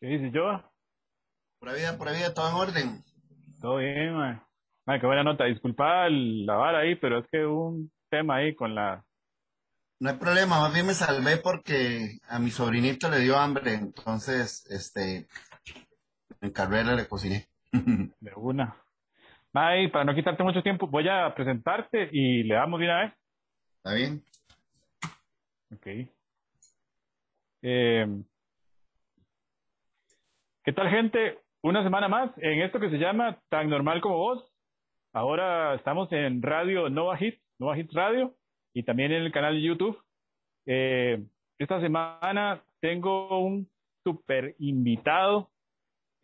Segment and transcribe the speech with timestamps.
[0.00, 0.62] ¿Qué dices yo?
[1.58, 3.04] Pura vida, pura vida, todo en orden.
[3.60, 4.40] Todo bien, man.
[4.86, 5.44] qué buena nota.
[5.44, 9.04] Disculpa la vara ahí, pero es que hubo un tema ahí con la...
[10.00, 14.64] No hay problema, más bien me salvé porque a mi sobrinito le dio hambre, entonces,
[14.70, 15.26] este,
[16.40, 17.48] en carrera le cociné.
[17.72, 18.76] De una.
[19.52, 23.14] Ay, para no quitarte mucho tiempo, voy a presentarte y le damos de una vez.
[23.78, 24.24] ¿Está bien?
[25.72, 25.86] Ok.
[27.62, 28.06] Eh,
[30.68, 31.38] ¿Qué tal, gente?
[31.62, 34.52] Una semana más en esto que se llama Tan Normal como Vos.
[35.14, 38.34] Ahora estamos en Radio Nova Hit, Nova Hit Radio,
[38.74, 39.98] y también en el canal de YouTube.
[40.66, 41.24] Eh,
[41.58, 43.66] esta semana tengo un
[44.04, 45.48] super invitado.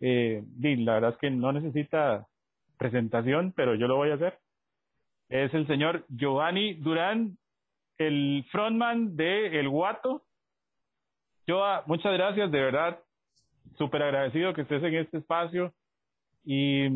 [0.00, 2.26] Eh, la verdad es que no necesita
[2.76, 4.38] presentación, pero yo lo voy a hacer.
[5.30, 7.38] Es el señor Giovanni Durán,
[7.96, 10.22] el frontman de El Guato.
[11.48, 13.00] Joa, muchas gracias, de verdad,
[13.76, 15.74] súper agradecido que estés en este espacio
[16.44, 16.86] y,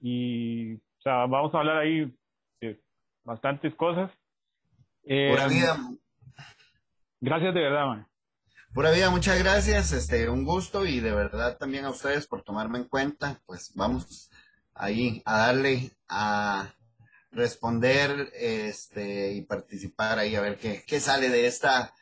[0.00, 2.12] y o sea, vamos a hablar ahí
[2.60, 2.80] de
[3.24, 4.10] bastantes cosas.
[5.04, 5.76] Eh, Pura vida.
[7.20, 8.08] Gracias de verdad, man.
[8.74, 12.78] Pura vida, muchas gracias, este, un gusto y de verdad también a ustedes por tomarme
[12.78, 14.30] en cuenta, pues vamos
[14.74, 16.72] ahí a darle a
[17.32, 21.92] responder este y participar ahí a ver qué, qué sale de esta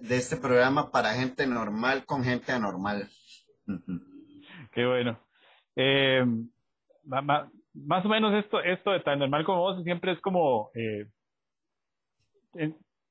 [0.00, 3.08] de este programa para gente normal con gente anormal.
[4.72, 5.18] Qué bueno.
[5.76, 6.24] Eh,
[7.04, 11.06] más o menos esto, esto de tan normal como vos siempre es como eh,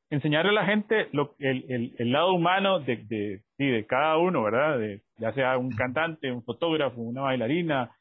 [0.09, 4.79] enseñarle a la gente lo, el, el, lado humano de, de, de cada uno, ¿verdad?
[4.79, 7.91] De, ya sea un cantante, un fotógrafo, una bailarina,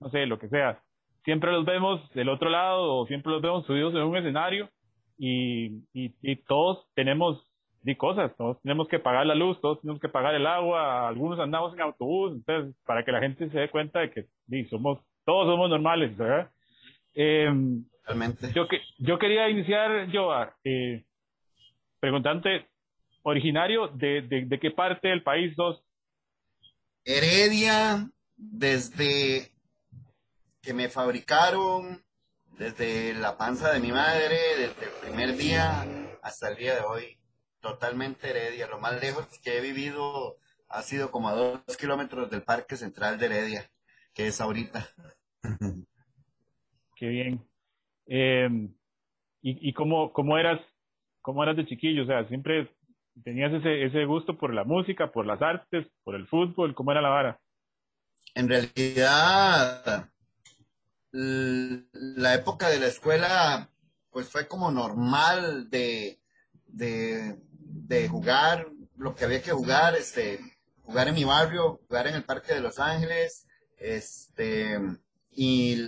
[0.00, 0.80] no sé, lo que sea.
[1.24, 4.68] Siempre los vemos del otro lado o siempre los vemos subidos en un escenario
[5.16, 7.46] y, y, y todos tenemos
[7.84, 11.38] di cosas, todos tenemos que pagar la luz, todos tenemos que pagar el agua, algunos
[11.38, 15.00] andamos en autobús, entonces para que la gente se dé cuenta de que di, somos,
[15.26, 16.50] todos somos normales, ¿verdad?
[17.14, 17.52] Eh,
[18.06, 18.52] Realmente.
[18.54, 20.30] Yo, que, yo quería iniciar, yo,
[20.64, 21.04] eh,
[22.00, 22.66] preguntante,
[23.22, 25.82] originario de, de, de qué parte del país sos?
[27.04, 29.52] Heredia, desde
[30.62, 32.02] que me fabricaron,
[32.58, 35.84] desde la panza de mi madre, desde el primer día
[36.22, 37.18] hasta el día de hoy
[37.64, 38.68] totalmente Heredia.
[38.68, 40.36] Lo más lejos que he vivido
[40.68, 43.70] ha sido como a dos kilómetros del Parque Central de Heredia,
[44.12, 44.86] que es ahorita.
[46.96, 47.48] Qué bien.
[48.06, 48.48] Eh,
[49.40, 50.60] ¿Y, y cómo, cómo, eras,
[51.22, 52.02] cómo eras de chiquillo?
[52.02, 52.70] O sea, siempre
[53.24, 56.74] tenías ese, ese gusto por la música, por las artes, por el fútbol.
[56.74, 57.40] ¿Cómo era la vara?
[58.34, 60.10] En realidad,
[61.12, 63.70] la época de la escuela,
[64.10, 66.20] pues fue como normal de,
[66.66, 67.38] de
[67.74, 70.40] de jugar lo que había que jugar, este,
[70.82, 74.78] jugar en mi barrio, jugar en el Parque de Los Ángeles, este,
[75.32, 75.82] y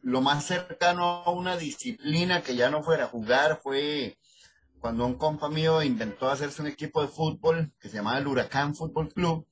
[0.00, 4.16] lo más cercano a una disciplina que ya no fuera jugar fue
[4.80, 8.74] cuando un compa mío inventó hacerse un equipo de fútbol que se llamaba el Huracán
[8.74, 9.46] Fútbol Club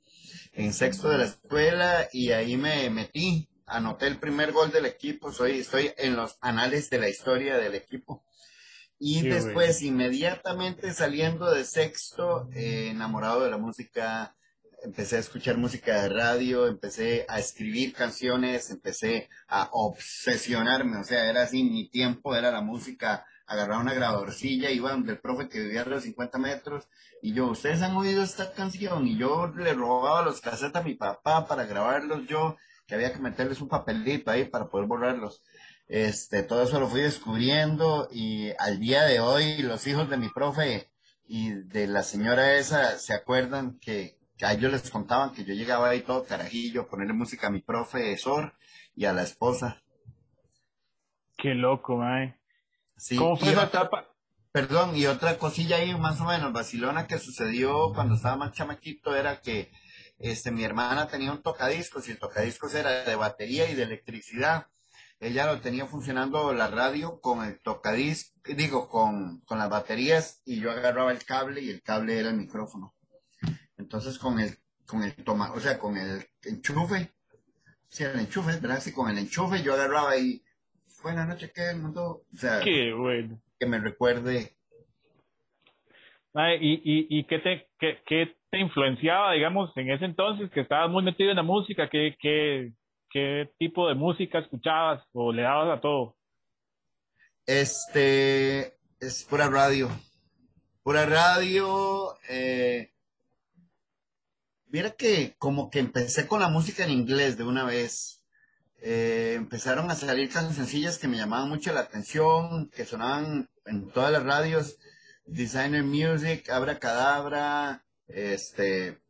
[0.53, 5.33] en sexto de la escuela y ahí me metí, anoté el primer gol del equipo,
[5.33, 8.25] soy, estoy en los anales de la historia del equipo.
[8.99, 14.35] Y después, inmediatamente saliendo de sexto, eh, enamorado de la música,
[14.85, 21.29] empecé a escuchar música de radio, empecé a escribir canciones, empecé a obsesionarme, o sea,
[21.29, 25.61] era así, mi tiempo era la música, agarraba una grabadorcilla, iba donde el profe que
[25.61, 26.89] vivía a los 50 metros,
[27.23, 29.07] y yo, ¿ustedes han oído esta canción?
[29.07, 32.57] Y yo le robaba los cassettes a mi papá para grabarlos yo,
[32.87, 35.43] que había que meterles un papelito ahí para poder borrarlos.
[35.87, 40.31] Este, todo eso lo fui descubriendo y al día de hoy los hijos de mi
[40.31, 40.91] profe
[41.27, 45.89] y de la señora esa se acuerdan que, a ellos les contaban que yo llegaba
[45.89, 48.55] ahí todo carajillo a ponerle música a mi profesor
[48.95, 49.83] y a la esposa.
[51.37, 52.39] Qué loco, mae.
[52.97, 54.09] Sí, ¿Cómo fue esa etapa?
[54.53, 59.17] Perdón, y otra cosilla ahí más o menos, vacilona que sucedió cuando estaba más chamaquito
[59.17, 59.73] era que
[60.19, 64.69] este, mi hermana tenía un tocadiscos y el tocadiscos era de batería y de electricidad
[65.21, 70.61] ella lo tenía funcionando la radio con el tocadisc, digo, con, con las baterías y
[70.61, 72.95] yo agarraba el cable y el cable era el micrófono.
[73.77, 74.57] Entonces con el,
[74.87, 77.13] con el toma, o sea, con el enchufe,
[77.89, 78.81] sí, el enchufe, ¿verdad?
[78.81, 80.43] Sí, con el enchufe yo agarraba y
[81.03, 82.23] buenas noches, ¿qué el mundo?
[82.33, 83.41] O sea, Qué bueno.
[83.59, 84.57] que me recuerde.
[86.61, 90.91] ¿y, y, y qué, te, qué, qué te influenciaba, digamos, en ese entonces que estabas
[90.91, 91.89] muy metido en la música?
[91.89, 92.73] ¿Qué, qué,
[93.15, 96.17] ¿Qué tipo de música escuchabas o le dabas a todo?
[97.47, 99.89] Este, es pura radio.
[100.83, 102.17] Pura radio.
[102.29, 102.91] Eh,
[104.67, 108.25] Mira que como que empecé con la música en inglés de una vez.
[108.83, 114.11] Eh, empezaron a salir cancioncillas que me llamaban mucho la atención, que sonaban en todas
[114.11, 114.77] las radios.
[115.25, 119.04] Designer Music, Abra Cadabra, este,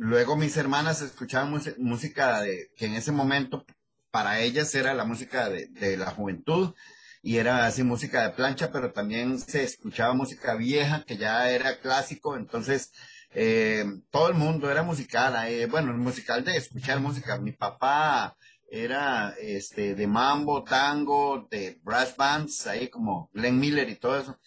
[0.00, 3.66] luego mis hermanas escuchaban música de, que en ese momento
[4.10, 6.74] para ellas era la música de, de, la juventud
[7.22, 11.78] y era así música de plancha, pero también se escuchaba música vieja que ya era
[11.80, 12.92] clásico, entonces
[13.32, 17.38] eh, todo el mundo era musical, eh, bueno, musical de escuchar música.
[17.38, 18.36] Mi papá
[18.70, 24.38] era este de mambo, tango, de brass bands, ahí como Glenn Miller y todo eso.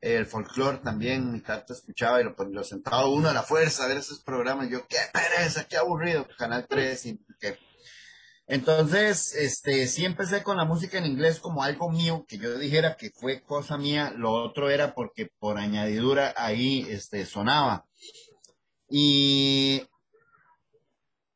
[0.00, 3.88] El folclore también, mi tata escuchaba y lo, lo sentaba uno a la fuerza a
[3.88, 4.70] ver esos programas.
[4.70, 7.06] Yo, qué pereza, qué aburrido, Canal 3.
[7.06, 7.20] Y,
[8.46, 12.96] Entonces, este, sí empecé con la música en inglés como algo mío, que yo dijera
[12.96, 14.12] que fue cosa mía.
[14.16, 17.84] Lo otro era porque por añadidura ahí, este, sonaba.
[18.88, 19.82] Y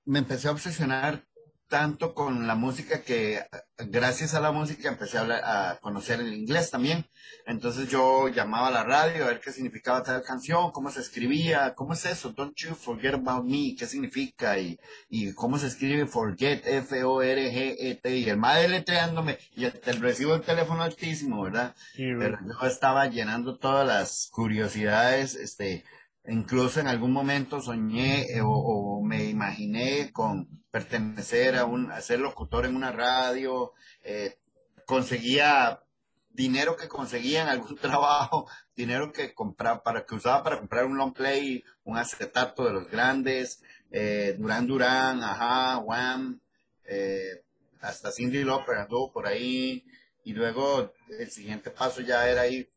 [0.04, 1.26] me empecé a obsesionar
[1.72, 3.46] tanto con la música que
[3.78, 7.06] gracias a la música empecé a, a, conocer el inglés también.
[7.46, 11.72] Entonces yo llamaba a la radio a ver qué significaba tal canción, cómo se escribía,
[11.74, 14.78] cómo es eso, Don't You Forget About Me, qué significa y,
[15.08, 20.42] y cómo se escribe Forget, F-O-R-G-E-T, y el madre letreándome y el, el recibo el
[20.42, 21.74] teléfono altísimo, ¿verdad?
[21.96, 25.84] Pero yo estaba llenando todas las curiosidades, este,
[26.26, 32.76] Incluso en algún momento soñé eh, o, me imaginé con pertenecer a un, locutor en
[32.76, 33.72] una radio,
[34.04, 34.38] eh,
[34.86, 35.82] conseguía
[36.30, 40.96] dinero que conseguía en algún trabajo, dinero que compraba para que usaba para comprar un
[40.96, 46.40] long play, un acetato de los grandes, eh, Durán Durán, ajá, Wham,
[46.84, 47.42] eh,
[47.80, 49.84] hasta Cindy Lauper anduvo por ahí
[50.24, 52.68] y luego el siguiente paso ya era ahí,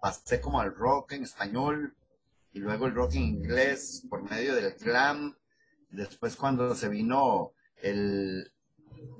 [0.00, 1.94] pasé como al rock en español,
[2.58, 5.36] y luego el rock inglés por medio del glam.
[5.90, 8.52] Después cuando se vino el...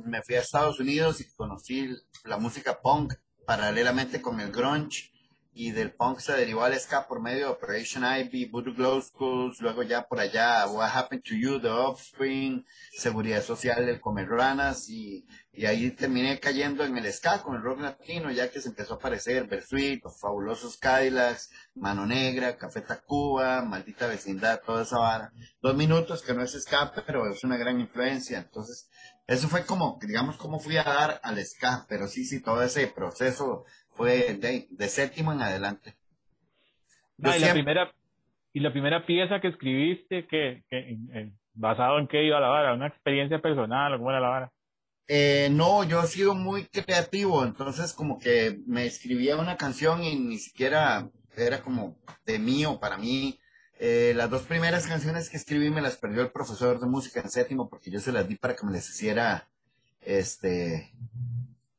[0.05, 1.89] Me fui a Estados Unidos y conocí
[2.25, 3.15] la música punk
[3.47, 5.13] paralelamente con el grunge
[5.61, 9.61] y del punk se derivó al ska por medio de Operation Ivy, Voodoo Glow Schools,
[9.61, 14.89] luego ya por allá What Happened to You, The Offspring, Seguridad Social, el Comer Ranas
[14.89, 18.69] y, y ahí terminé cayendo en el ska con el rock latino ya que se
[18.69, 24.99] empezó a aparecer Bersuit, Los Fabulosos Cadillacs, Mano Negra, Café Tacuba, Maldita Vecindad, toda esa
[24.99, 25.33] vara.
[25.61, 28.39] Dos minutos que no es ska, pero es una gran influencia.
[28.39, 28.89] Entonces,
[29.27, 32.87] eso fue como, digamos, como fui a dar al ska, pero sí, sí, todo ese
[32.87, 33.65] proceso
[33.99, 35.97] fue de, séptimo en adelante.
[37.23, 37.93] Ah, y, la primera,
[38.53, 40.63] y la primera pieza que escribiste, que,
[41.53, 44.53] basado en qué iba la vara, una experiencia personal, cómo era la vara.
[45.09, 50.15] Eh, no, yo he sido muy creativo, entonces como que me escribía una canción y
[50.15, 53.41] ni siquiera era como de mí o para mí.
[53.81, 57.31] Eh, las dos primeras canciones que escribí me las perdió el profesor de música en
[57.31, 59.49] séptimo porque yo se las di para que me les hiciera
[60.03, 60.93] este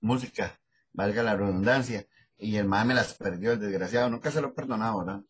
[0.02, 0.60] música
[1.00, 2.06] valga la redundancia.
[2.38, 5.22] Y el mae me las perdió, el desgraciado, nunca se lo he perdonado, ¿verdad?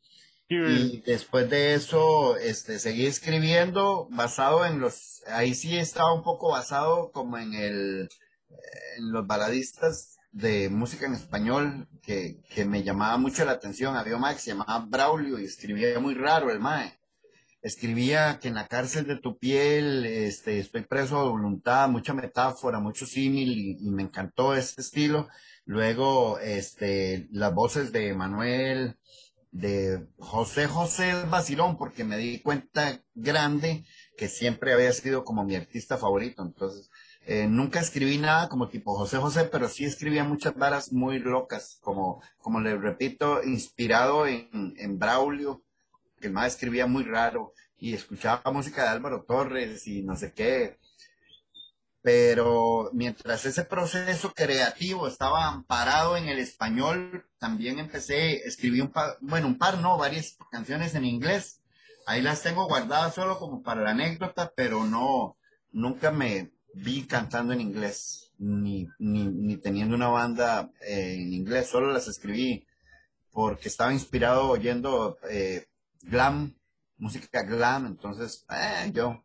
[0.52, 6.50] Y después de eso, este, seguí escribiendo basado en los, ahí sí estaba un poco
[6.50, 8.10] basado como en el,
[8.98, 13.96] en los baladistas de música en español que, que me llamaba mucho la atención.
[13.96, 17.00] Había un mae que se llamaba Braulio y escribía muy raro el mae.
[17.62, 22.80] Escribía que en la cárcel de tu piel, este, estoy preso de voluntad, mucha metáfora,
[22.80, 25.28] mucho símil y, y me encantó ese estilo.
[25.70, 28.98] Luego, este, las voces de Manuel,
[29.52, 33.86] de José José Basilón, porque me di cuenta grande
[34.18, 36.42] que siempre había sido como mi artista favorito.
[36.42, 36.90] Entonces,
[37.28, 41.78] eh, nunca escribí nada como tipo José José, pero sí escribía muchas varas muy locas,
[41.82, 45.62] como, como les repito, inspirado en, en Braulio,
[46.20, 50.80] que más escribía muy raro, y escuchaba música de Álvaro Torres y no sé qué
[52.02, 59.18] pero mientras ese proceso creativo estaba amparado en el español, también empecé, escribí un par,
[59.22, 61.62] bueno, un par, no, varias canciones en inglés.
[62.06, 65.38] Ahí las tengo guardadas solo como para la anécdota, pero no,
[65.72, 71.68] nunca me vi cantando en inglés, ni, ni, ni teniendo una banda eh, en inglés,
[71.68, 72.66] solo las escribí
[73.32, 75.68] porque estaba inspirado oyendo eh,
[76.02, 76.56] glam,
[76.98, 79.24] música glam, entonces eh, yo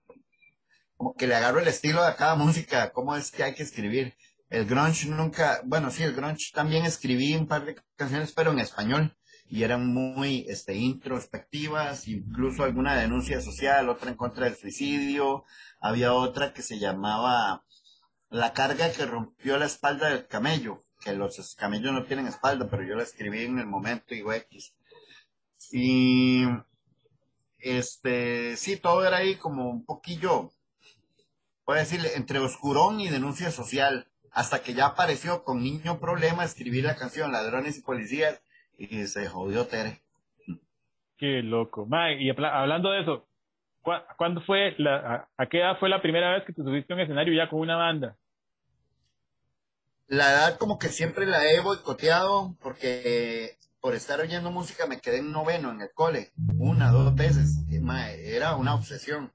[0.96, 4.14] como que le agarro el estilo de cada música, cómo es que hay que escribir.
[4.50, 8.60] El grunge nunca, bueno, sí, el grunge también escribí un par de canciones, pero en
[8.60, 15.44] español, y eran muy este, introspectivas, incluso alguna denuncia social, otra en contra del suicidio,
[15.80, 17.64] había otra que se llamaba
[18.30, 22.84] La carga que rompió la espalda del camello, que los camellos no tienen espalda, pero
[22.84, 24.74] yo la escribí en el momento y X.
[25.72, 26.44] Y
[27.58, 30.52] este, sí, todo era ahí como un poquillo,
[31.64, 36.84] puedo decirle, entre oscurón y denuncia social, hasta que ya apareció con Niño Problema escribir
[36.84, 38.42] la canción Ladrones y Policías
[38.76, 40.02] y se jodió Tere.
[41.16, 41.86] Qué loco.
[42.18, 43.28] y hablando de eso,
[44.16, 47.02] ¿cuándo fue, la, a, qué edad fue la primera vez que te subiste a un
[47.02, 48.16] escenario ya con una banda?
[50.06, 55.18] La edad como que siempre la he boicoteado porque por estar oyendo música me quedé
[55.18, 57.64] en noveno en el cole, una, dos veces.
[57.70, 59.32] era una obsesión.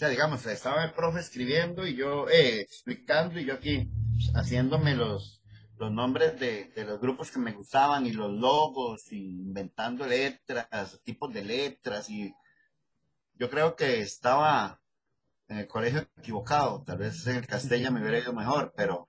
[0.00, 3.86] Sea, digamos, estaba el profe escribiendo y yo eh, explicando y yo aquí
[4.34, 5.42] haciéndome los,
[5.76, 11.44] los nombres de, los grupos que me gustaban y los logos, inventando letras, tipos de
[11.44, 12.34] letras y
[13.34, 14.80] yo creo que estaba
[15.48, 19.06] en el colegio equivocado, tal vez en el Castella me hubiera ido mejor, pero,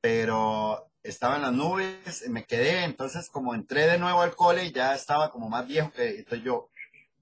[0.00, 4.94] pero estaba en las nubes, me quedé, entonces como entré de nuevo al cole, ya
[4.94, 6.70] estaba como más viejo que, entonces yo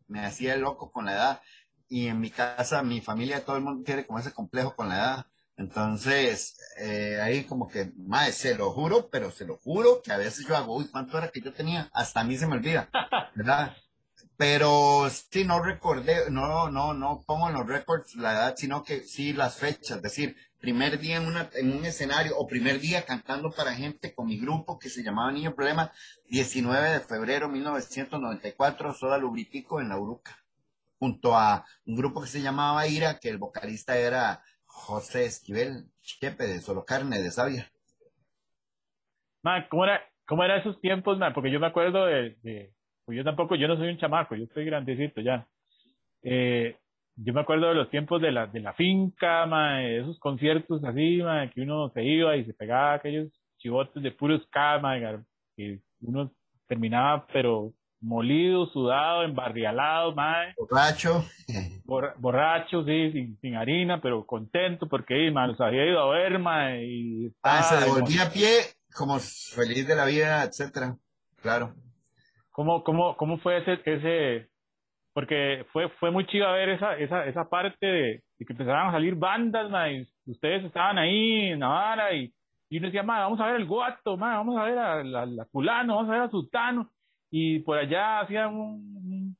[0.07, 1.43] me hacía loco con la edad
[1.88, 4.97] y en mi casa, mi familia, todo el mundo tiene como ese complejo con la
[4.97, 5.26] edad.
[5.57, 10.17] Entonces, eh, ahí como que, madre, se lo juro, pero se lo juro que a
[10.17, 11.88] veces yo hago, uy, ¿cuánto era que yo tenía?
[11.93, 12.88] Hasta a mí se me olvida,
[13.37, 13.76] ¿verdad?
[14.37, 19.05] Pero sí, no recordé, no, no, no pongo en los récords la edad, sino que
[19.05, 23.05] sí las fechas, es decir, primer día en, una, en un escenario o primer día
[23.05, 25.93] cantando para gente con mi grupo que se llamaba Niño Problema,
[26.31, 30.44] 19 de febrero 1994, Soda Lubritico en La Uruca,
[31.05, 36.45] junto a un grupo que se llamaba Ira, que el vocalista era José Esquivel, Chepe
[36.45, 37.67] de Solo Carne de Sabia.
[39.69, 42.73] ¿cómo era, cómo era esos tiempos, Porque yo me acuerdo de,
[43.05, 45.47] pues yo tampoco, yo no soy un chamaco, yo estoy grandecito ya.
[46.23, 46.75] Eh,
[47.17, 49.47] yo me acuerdo de los tiempos de la, de la finca,
[49.77, 51.21] de esos conciertos así,
[51.53, 54.97] que uno se iba y se pegaba aquellos chivotes de puros cama,
[55.59, 56.33] y uno
[56.67, 60.55] terminaba pero molido, sudado, embarrialado, mae.
[60.57, 61.25] Borracho.
[62.19, 66.85] borracho, sí, sin, harina, pero contento porque los había ido a ver, mae.
[66.85, 68.49] Y ah, se devolvía a pie
[68.95, 70.97] como feliz de la vida, etcétera.
[71.41, 71.75] Claro.
[72.51, 74.49] ¿Cómo, cómo, cómo fue ese, ese,
[75.13, 79.15] porque fue, fue muy chido ver esa, esa, esa parte de, que empezaron a salir
[79.17, 82.33] bandas, mae, ustedes estaban ahí en Navarra y,
[82.69, 85.27] y uno decía, mae, vamos a ver el guato, mae, vamos a ver a la,
[85.27, 86.91] la, culano, vamos a ver a Sultano
[87.37, 88.55] y por allá hacían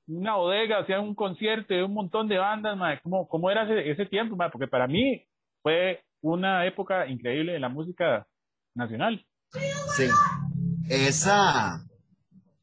[0.09, 3.01] una bodega, hacían un concierto de un montón de bandas, mae.
[3.01, 4.35] ¿Cómo, era ese, tiempo?
[4.35, 4.51] Mae?
[4.51, 5.25] Porque para mí
[5.63, 8.27] fue una época increíble de la música
[8.75, 9.25] nacional.
[9.95, 10.09] Sí,
[10.89, 11.85] esa,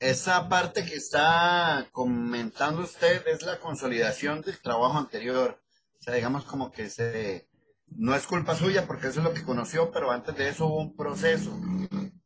[0.02, 5.62] esa parte que está comentando usted es la consolidación del trabajo anterior.
[5.98, 7.48] O sea, digamos como que se,
[7.88, 10.82] no es culpa suya porque eso es lo que conoció, pero antes de eso hubo
[10.82, 11.58] un proceso.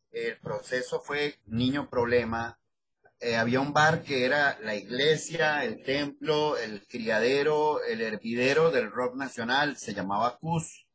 [0.10, 2.58] El proceso fue niño problema,
[3.20, 8.92] eh, había un bar que era la iglesia, el templo, el criadero, el hervidero del
[8.92, 10.86] rock nacional, se llamaba Cus.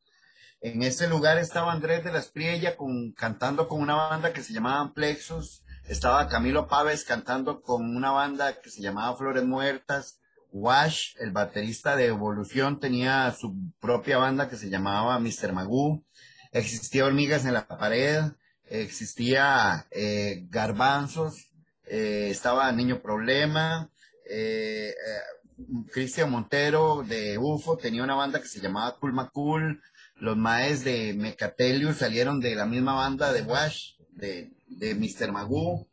[0.61, 2.77] En ese lugar estaba Andrés de la Espriella
[3.17, 8.61] cantando con una banda que se llamaba Plexus, estaba Camilo Páez cantando con una banda
[8.61, 10.21] que se llamaba Flores Muertas,
[10.53, 15.53] Wash, el baterista de Evolución, tenía su propia banda que se llamaba Mr.
[15.53, 16.05] Magoo,
[16.53, 18.25] existía Hormigas en la Pared,
[18.67, 21.50] existía eh, Garbanzos,
[21.91, 23.91] eh, estaba Niño Problema,
[24.25, 29.83] eh, eh, Cristian Montero de UFO tenía una banda que se llamaba Cool Macul,
[30.15, 35.33] los maes de Mecatelius salieron de la misma banda de Wash, de, de Mr.
[35.33, 35.89] Magoo.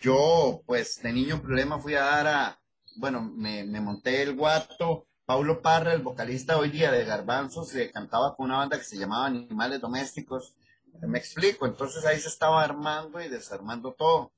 [0.00, 2.60] yo, pues, de Niño Problema fui a dar a,
[2.96, 7.92] bueno, me, me monté el guato, Paulo Parra, el vocalista hoy día de Garbanzos, se
[7.92, 10.56] cantaba con una banda que se llamaba Animales Domésticos,
[11.02, 14.32] me explico, entonces ahí se estaba armando y desarmando todo.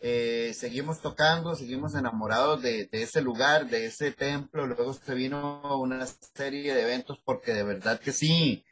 [0.00, 4.66] Eh, seguimos tocando, seguimos enamorados de, ese lugar, de ese templo.
[4.66, 8.64] Luego se vino una serie de eventos porque de verdad que sí,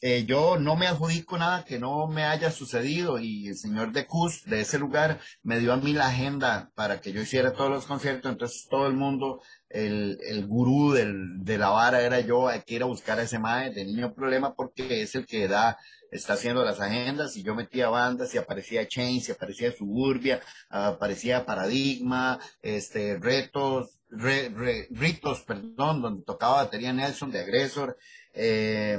[0.00, 4.06] eh, yo no me adjudico nada que no me haya sucedido y el señor de
[4.06, 7.70] Cus de ese lugar me dio a mí la agenda para que yo hiciera todos
[7.70, 8.32] los conciertos.
[8.32, 12.76] Entonces todo el mundo, el, el gurú del, de la vara era yo, hay que
[12.76, 15.78] ir a buscar a ese mae de niño problema porque es el que da
[16.10, 21.44] está haciendo las agendas y yo metía bandas y aparecía Chains y aparecía Suburbia, aparecía
[21.44, 27.98] Paradigma, este, Retos, Ritos, perdón, donde tocaba batería Nelson de Agresor,
[28.32, 28.98] eh,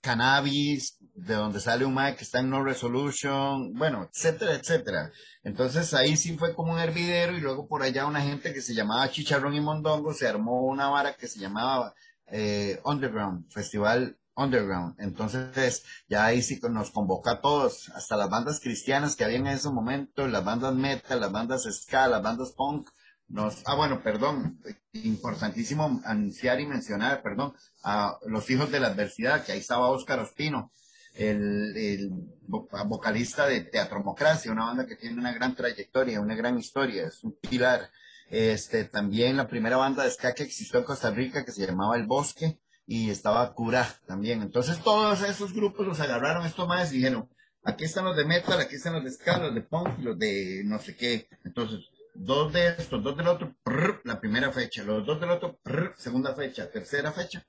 [0.00, 5.12] Cannabis, de donde sale un Mike que está en No Resolution, bueno, etcétera, etcétera.
[5.44, 8.74] Entonces ahí sí fue como un hervidero y luego por allá una gente que se
[8.74, 11.94] llamaba Chicharrón y Mondongo se armó una vara que se llamaba
[12.26, 14.94] eh, Underground, Festival underground.
[14.98, 19.54] Entonces, ya ahí sí nos convoca a todos, hasta las bandas cristianas que habían en
[19.54, 22.88] ese momento, las bandas metal, las bandas ska, las bandas punk.
[23.28, 24.60] Nos, ah, bueno, perdón,
[24.92, 30.20] importantísimo anunciar y mencionar, perdón, a los hijos de la adversidad, que ahí estaba Óscar
[30.20, 30.70] Ospino,
[31.14, 32.10] el, el
[32.46, 37.32] vocalista de Teatromocracia, una banda que tiene una gran trayectoria, una gran historia, es un
[37.32, 37.90] pilar.
[38.30, 41.96] Este, también la primera banda de ska que existió en Costa Rica, que se llamaba
[41.96, 42.58] El Bosque,
[42.92, 44.42] y estaba Cura también.
[44.42, 47.26] Entonces todos esos grupos los agarraron estos más y dijeron,
[47.64, 50.60] aquí están los de metal, aquí están los de ska, los de punk, los de
[50.66, 51.26] no sé qué.
[51.42, 51.80] Entonces,
[52.12, 53.56] dos de estos, dos del otro,
[54.04, 55.58] la primera fecha, los dos del otro,
[55.96, 57.46] segunda fecha, tercera fecha.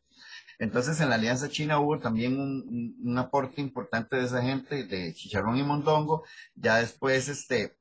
[0.60, 5.58] Entonces en la Alianza China hubo también un, aporte importante de esa gente, de Chicharrón
[5.58, 6.24] y Mondongo.
[6.56, 7.76] Ya después, este,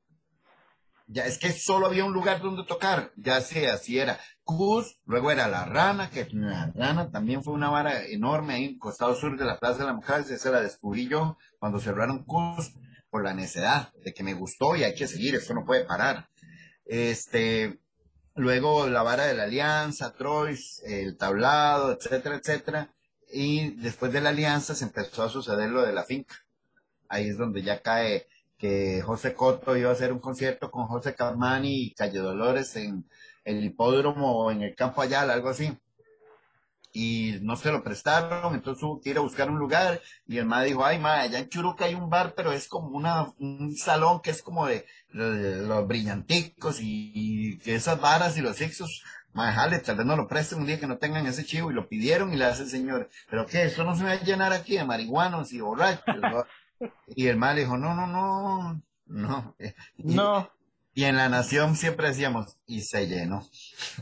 [1.07, 5.31] ya es que solo había un lugar donde tocar, ya sea así era Cus, luego
[5.31, 9.15] era La Rana, que La Rana también fue una vara enorme ahí en el costado
[9.15, 12.73] sur de la Plaza de la Mujer, esa la descubrí yo cuando cerraron Cus
[13.09, 16.29] por la necedad de que me gustó y hay que seguir, eso no puede parar.
[16.85, 17.79] Este,
[18.35, 22.93] luego la vara de la Alianza, Troyes, el tablado, etcétera, etcétera,
[23.31, 26.35] y después de la Alianza se empezó a suceder lo de la finca.
[27.07, 28.27] Ahí es donde ya cae
[28.63, 33.05] que José Coto iba a hacer un concierto con José Carmani y Calle Dolores en
[33.43, 35.77] el hipódromo o en el campo allá, algo así.
[36.93, 40.45] Y no se lo prestaron, entonces hubo que ir a buscar un lugar y el
[40.45, 43.75] ma dijo, ay ma, allá en Churuca hay un bar, pero es como una, un
[43.75, 49.51] salón que es como de, los brillanticos y, que esas varas y los sexos, ma,
[49.51, 51.89] jale, tal vez no lo presten un día que no tengan ese chivo y lo
[51.89, 54.77] pidieron y le hace el señor, pero qué, eso no se va a llenar aquí
[54.77, 56.15] de marihuanos y borrachos.
[57.15, 59.55] Y el mal dijo, no, no, no, no.
[59.97, 60.49] no.
[60.95, 63.47] Y en la nación siempre decíamos, y se llenó.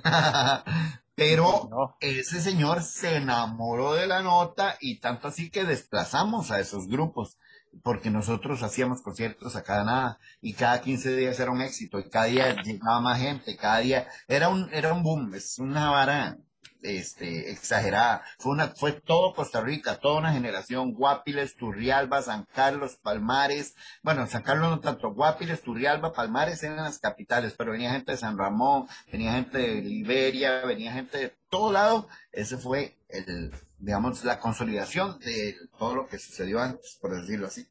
[1.15, 6.88] Pero ese señor se enamoró de la nota y tanto así que desplazamos a esos
[6.88, 7.38] grupos,
[7.84, 12.10] porque nosotros hacíamos conciertos a cada nada y cada 15 días era un éxito y
[12.10, 16.38] cada día llegaba más gente, cada día era un, era un boom, es una vara
[16.81, 18.23] este, exagerada.
[18.37, 24.27] Fue, una, fue todo Costa Rica, toda una generación, Guapiles, Turrialba, San Carlos, Palmares, bueno,
[24.27, 28.37] San Carlos no tanto, Guapiles, Turrialba, Palmares eran las capitales, pero venía gente de San
[28.37, 34.39] Ramón, venía gente de Liberia, venía gente de todo lado, ese fue el, digamos, la
[34.39, 37.65] consolidación de todo lo que sucedió antes, por decirlo así.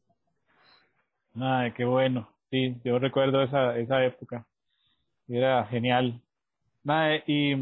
[1.35, 2.29] Ay, qué bueno.
[2.49, 4.45] Sí, yo recuerdo esa, esa época.
[5.27, 6.21] Era genial.
[7.25, 7.55] y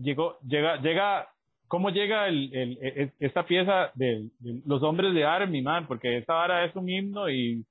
[0.00, 1.28] llegó, llega, llega,
[1.66, 4.28] ¿cómo llega el, el, e, esta pieza de,
[4.66, 5.86] los hombres de Army, man?
[5.86, 7.64] Porque esta vara es un himno y,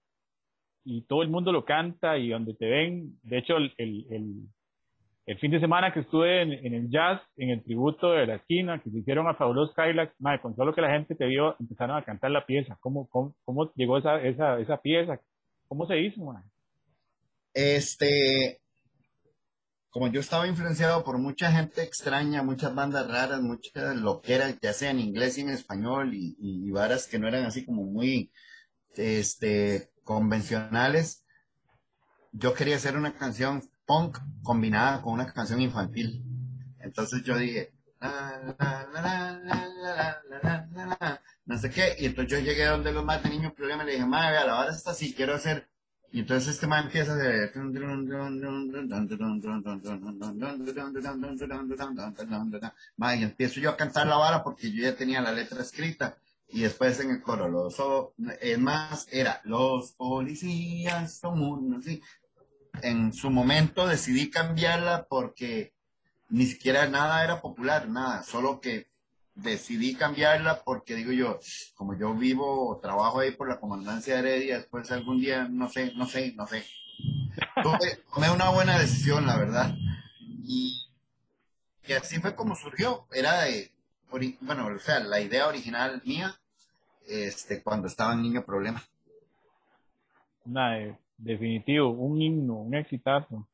[0.83, 4.47] y todo el mundo lo canta y donde te ven, de hecho, el, el,
[5.39, 8.79] fin de semana que estuve en, en, el jazz, en el tributo de la esquina,
[8.81, 11.97] que se hicieron a Fabulosos Kylax, madre, con solo que la gente te vio, empezaron
[11.97, 12.77] a cantar la pieza.
[12.79, 15.19] ¿Cómo, cómo, cómo llegó esa, esa, esa pieza?
[15.67, 16.43] ¿Cómo se hizo, man?
[17.53, 18.59] Este,
[19.97, 24.91] como yo estaba influenciado por mucha gente extraña, muchas bandas raras, muchas loqueras, ya sea
[24.91, 28.31] en inglés y en español, y, y, varas que no eran así como muy
[28.93, 31.23] este, convencionales,
[32.31, 36.23] yo quería hacer una canción punk combinada con una canción infantil.
[36.79, 37.73] Entonces yo dije,
[41.47, 43.93] no sé qué, y entonces yo llegué a donde los más de niños problema le
[43.93, 45.67] dije, madre, a la hora está así, quiero hacer
[46.11, 47.51] y entonces este man empieza a hacer...
[53.15, 56.17] Y empiezo yo a cantar la vara porque yo ya tenía la letra escrita.
[56.49, 57.75] Y después en el coro, los,
[58.39, 61.83] es más, era, los policías son unos,
[62.81, 65.73] En su momento decidí cambiarla porque
[66.29, 68.87] ni siquiera nada era popular, nada, solo que
[69.37, 71.39] decidí cambiarla porque digo yo,
[71.75, 75.69] como yo vivo o trabajo ahí por la comandancia de Heredia, después algún día, no
[75.69, 76.65] sé, no sé, no sé.
[78.13, 79.75] tomé una buena decisión, la verdad.
[80.43, 80.85] Y,
[81.95, 83.05] así fue como surgió.
[83.11, 83.71] Era de,
[84.41, 86.33] bueno, o sea, la idea original mía,
[87.07, 88.83] este, cuando estaba en Niño Problema.
[90.45, 93.47] Nada, definitivo, un himno, un exitazo.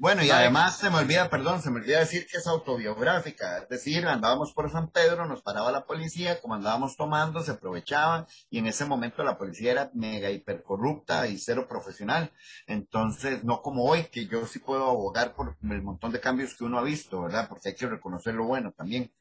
[0.00, 3.68] Bueno, y además se me olvida, perdón, se me olvida decir que es autobiográfica, es
[3.68, 8.60] decir, andábamos por San Pedro, nos paraba la policía, como andábamos tomando, se aprovechaban y
[8.60, 12.32] en ese momento la policía era mega hipercorrupta y cero profesional.
[12.66, 16.64] Entonces, no como hoy, que yo sí puedo abogar por el montón de cambios que
[16.64, 17.46] uno ha visto, ¿verdad?
[17.50, 19.12] Porque hay que reconocer lo bueno también.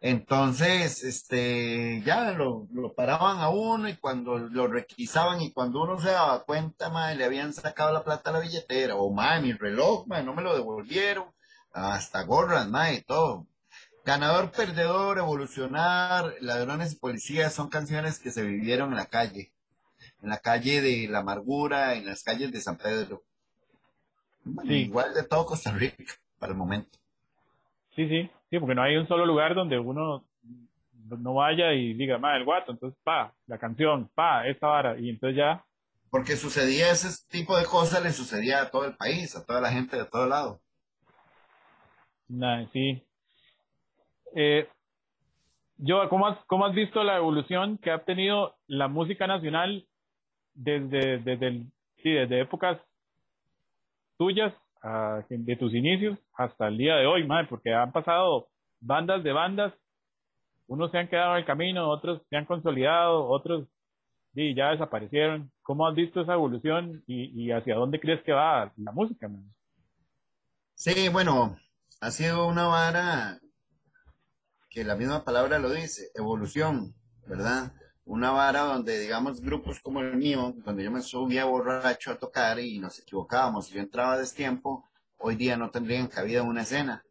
[0.00, 6.10] Entonces, este, ya lo, paraban a uno y cuando lo requisaban y cuando uno se
[6.10, 10.06] daba cuenta, madre, le habían sacado la plata a la billetera, o madre, mi reloj,
[10.06, 11.26] madre, no me lo devolvieron,
[11.72, 13.46] hasta gorras, madre, todo.
[14.04, 19.52] Ganador, perdedor, evolucionar, ladrones y policías son canciones que se vivieron en la calle,
[20.20, 23.22] en la calle de la amargura, en las calles de San Pedro.
[24.64, 26.98] Igual de todo Costa Rica, para el momento.
[27.96, 30.24] Sí, sí, sí, porque no hay un solo lugar donde uno
[31.08, 35.10] no vaya y diga, más el guato, entonces, pa, la canción, pa, esta vara, y
[35.10, 35.64] entonces ya.
[36.10, 39.70] Porque sucedía ese tipo de cosas, le sucedía a todo el país, a toda la
[39.70, 40.60] gente de todo lado.
[42.28, 43.02] Nah, sí,
[44.36, 44.68] eh,
[45.76, 49.86] yo, ¿cómo has, ¿cómo has visto la evolución que ha tenido la música nacional
[50.54, 51.66] desde, desde,
[52.02, 52.80] sí, desde épocas
[54.16, 54.54] tuyas,
[55.28, 57.46] de tus inicios, hasta el día de hoy, madre?
[57.48, 58.48] Porque han pasado
[58.80, 59.72] bandas de bandas,
[60.66, 63.66] unos se han quedado en el camino, otros se han consolidado, otros
[64.34, 65.50] sí, ya desaparecieron.
[65.62, 69.30] ¿Cómo has visto esa evolución y, y hacia dónde crees que va la música?
[70.74, 71.56] Sí, bueno,
[72.00, 73.38] ha sido una vara
[74.68, 76.94] que la misma palabra lo dice, evolución,
[77.26, 77.72] ¿verdad?
[78.06, 82.60] Una vara donde, digamos, grupos como el mío, donde yo me subía borracho a tocar
[82.60, 84.84] y nos equivocábamos, yo entraba destiempo,
[85.16, 87.02] hoy día no tendrían cabida una escena,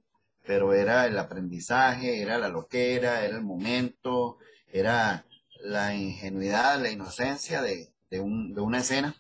[0.45, 4.37] pero era el aprendizaje, era la loquera, era el momento,
[4.71, 5.25] era
[5.61, 9.15] la ingenuidad, la inocencia de, de, un, de una escena.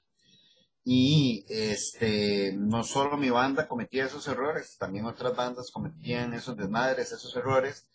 [0.85, 7.11] Y este, no solo mi banda cometía esos errores, también otras bandas cometían esos desmadres,
[7.13, 7.87] esos errores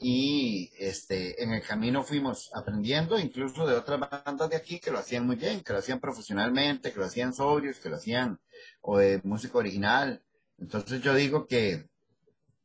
[0.00, 4.98] y este, en el camino fuimos aprendiendo incluso de otras bandas de aquí que lo
[4.98, 8.38] hacían muy bien, que lo hacían profesionalmente, que lo hacían sobrios, que lo hacían
[8.80, 10.22] o de música original.
[10.58, 11.88] Entonces yo digo que,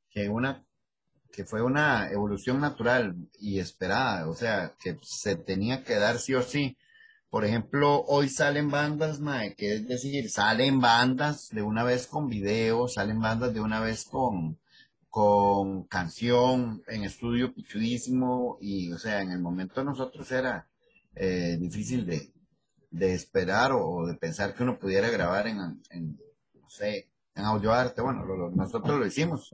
[0.10, 0.66] que, una,
[1.32, 6.34] que fue una evolución natural y esperada, o sea, que se tenía que dar sí
[6.36, 6.78] o sí.
[7.30, 9.20] Por ejemplo, hoy salen bandas,
[9.56, 14.04] que es decir, salen bandas de una vez con video, salen bandas de una vez
[14.06, 14.58] con,
[15.10, 20.68] con canción en estudio pichudísimo y, o sea, en el momento nosotros era
[21.16, 22.32] eh, difícil de,
[22.92, 26.20] de esperar o, de pensar que uno pudiera grabar en, en
[26.54, 28.02] no sé, en audio arte.
[28.02, 29.50] Bueno, nosotros lo hicimos,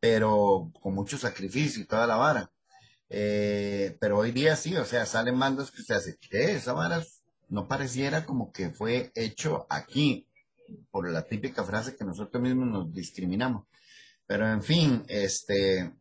[0.00, 2.50] pero con mucho sacrificio y toda la vara.
[3.08, 7.02] Eh, pero hoy día sí, o sea, salen bandas que se hace, que esa vara
[7.48, 10.26] no pareciera como que fue hecho aquí,
[10.90, 13.66] por la típica frase que nosotros mismos nos discriminamos.
[14.26, 15.92] Pero en fin, este,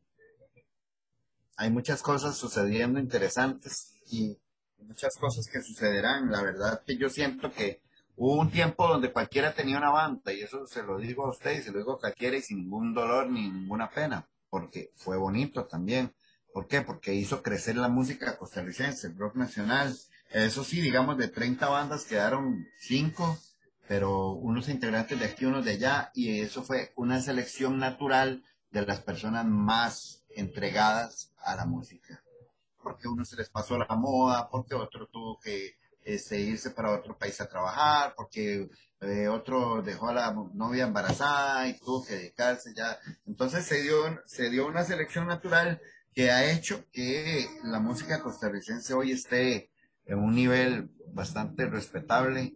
[1.58, 4.38] hay muchas cosas sucediendo interesantes y
[4.80, 6.32] muchas cosas que sucederán.
[6.32, 7.82] La verdad que yo siento que
[8.16, 11.60] hubo un tiempo donde cualquiera tenía una banda y eso se lo digo a usted
[11.60, 15.18] y se lo digo a cualquiera y sin ningún dolor ni ninguna pena, porque fue
[15.18, 16.14] bonito también.
[16.54, 16.82] ¿Por qué?
[16.82, 19.98] Porque hizo crecer la música costarricense, el rock nacional.
[20.30, 23.40] Eso sí, digamos, de 30 bandas quedaron 5
[23.88, 28.86] pero unos integrantes de aquí, unos de allá, y eso fue una selección natural de
[28.86, 32.24] las personas más entregadas a la música.
[32.82, 37.18] Porque uno se les pasó la moda, porque otro tuvo que este, irse para otro
[37.18, 38.70] país a trabajar, porque
[39.02, 42.98] eh, otro dejó a la novia embarazada y tuvo que dedicarse ya.
[43.26, 45.82] Entonces se dio, se dio una selección natural
[46.14, 49.72] que ha hecho que la música costarricense hoy esté
[50.06, 52.56] en un nivel bastante respetable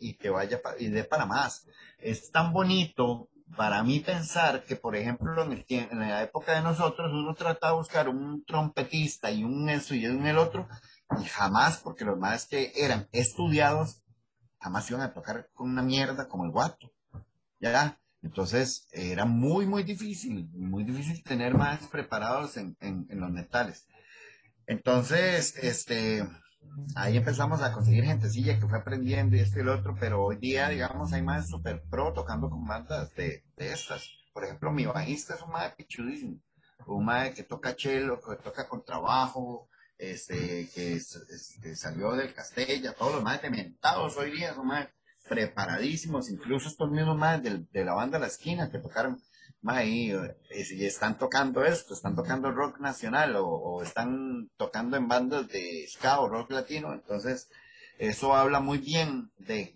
[0.00, 1.66] y que vaya y dé para más.
[1.98, 7.34] Es tan bonito para mí pensar que, por ejemplo, en, la época de nosotros, uno
[7.34, 10.68] trataba de buscar un trompetista y un eso y un el otro,
[11.20, 14.02] y jamás, porque los más que eran estudiados,
[14.58, 16.92] jamás iban a tocar con una mierda como el guato.
[17.60, 17.98] ¿Ya?
[18.22, 23.86] Entonces, era muy, muy difícil, muy difícil tener más preparados en, en los metales.
[24.66, 26.26] Entonces, este,
[26.94, 30.36] ahí empezamos a conseguir gentecilla que fue aprendiendo y esto y el otro, pero hoy
[30.36, 34.08] día, digamos, hay más super pro tocando con bandas de, de estas.
[34.32, 36.38] Por ejemplo, mi bajista es un madre pichudísimo,
[36.86, 41.00] un madre que toca chelo, que toca con trabajo, este, que,
[41.74, 44.88] salió del Castella, todos los más dementados hoy día son más
[45.28, 49.20] preparadísimos, incluso estos mismos más de, de la banda La Esquina que tocaron
[49.84, 50.12] y,
[50.84, 56.28] están tocando esto, están tocando rock nacional o, están tocando en bandas de ska o
[56.28, 57.50] rock latino, entonces
[57.98, 59.74] eso habla muy bien de,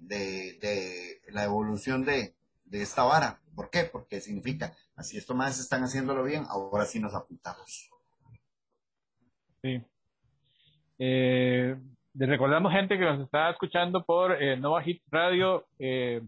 [1.28, 2.34] la evolución de,
[2.70, 3.40] esta vara.
[3.54, 3.84] ¿Por qué?
[3.84, 7.90] Porque significa, así estos más están haciéndolo bien, ahora sí nos apuntamos.
[9.62, 9.82] Sí.
[10.98, 11.76] Eh,
[12.14, 15.66] les recordamos gente que nos está escuchando por eh, Nova Hit Radio.
[15.78, 16.22] Eh,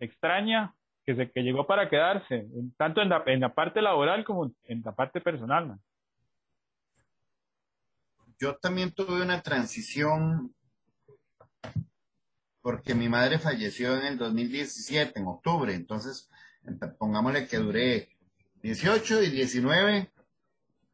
[0.00, 4.52] extraña que, se, que llegó para quedarse, tanto en la, en la parte laboral como
[4.64, 5.78] en la parte personal?
[8.38, 10.54] Yo también tuve una transición
[12.62, 16.30] porque mi madre falleció en el 2017, en octubre, entonces
[16.98, 18.08] pongámosle que duré
[18.62, 20.12] 18 y 19,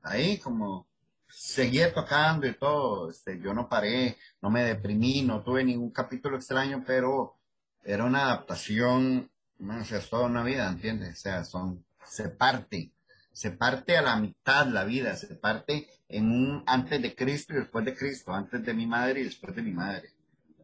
[0.02, 0.86] ahí como
[1.28, 6.36] seguía tocando y todo, este, yo no paré, no me deprimí, no tuve ningún capítulo
[6.36, 7.36] extraño, pero
[7.84, 11.18] era una adaptación, no sé, es toda una vida, ¿entiendes?
[11.18, 12.92] O sea, son, se parte,
[13.32, 17.58] se parte a la mitad la vida, se parte en un antes de Cristo y
[17.58, 20.10] después de Cristo, antes de mi madre y después de mi madre,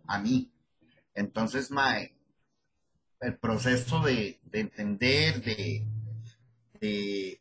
[0.07, 0.51] a mí.
[1.15, 2.17] Entonces, Mae,
[3.21, 5.87] el proceso de, entender, de,
[6.81, 7.41] de,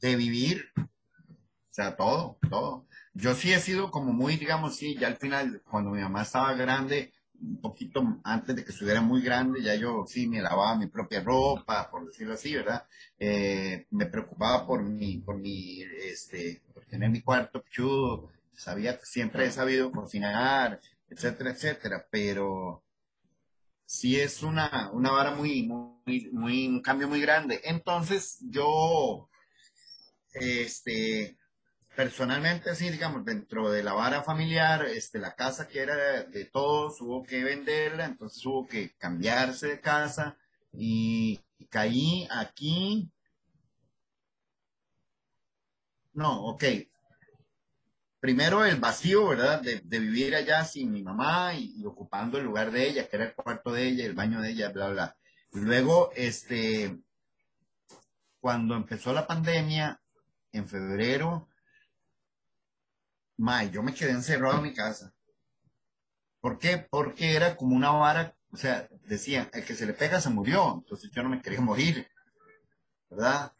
[0.00, 0.88] de vivir, o
[1.70, 2.86] sea, todo, todo.
[3.14, 6.54] Yo sí he sido como muy, digamos, sí, ya al final, cuando mi mamá estaba
[6.54, 10.86] grande, un poquito antes de que estuviera muy grande, ya yo sí me lavaba mi
[10.86, 12.84] propia ropa, por decirlo así, ¿verdad?
[13.18, 19.46] Eh, me preocupaba por mi, por mi, este, por tener mi cuarto chudo, sabía, siempre
[19.46, 22.82] he sabido cocinar, etcétera, etcétera, pero
[23.84, 27.60] sí es una, una vara muy, muy, muy, un cambio muy grande.
[27.64, 29.28] Entonces, yo,
[30.32, 31.38] este,
[31.98, 37.00] personalmente, sí, digamos, dentro de la vara familiar, este, la casa que era de, todos,
[37.00, 40.38] hubo que venderla, entonces hubo que cambiarse de casa
[40.72, 43.10] y caí aquí.
[46.12, 46.62] No, ok,
[48.20, 49.60] primero el vacío, ¿verdad?
[49.60, 53.34] De, vivir allá sin mi mamá y, ocupando el lugar de ella, que era el
[53.34, 55.16] cuarto de ella, el baño de ella, bla, bla.
[55.52, 56.96] Y luego, este,
[58.38, 60.00] cuando empezó la pandemia,
[60.52, 61.48] en febrero,
[63.38, 65.14] may, yo me quedé encerrado en mi casa.
[66.40, 66.78] ¿Por qué?
[66.78, 70.76] Porque era como una vara, o sea, decían, el que se le pega se murió,
[70.82, 72.06] entonces yo no me quería morir,
[73.10, 73.52] ¿verdad?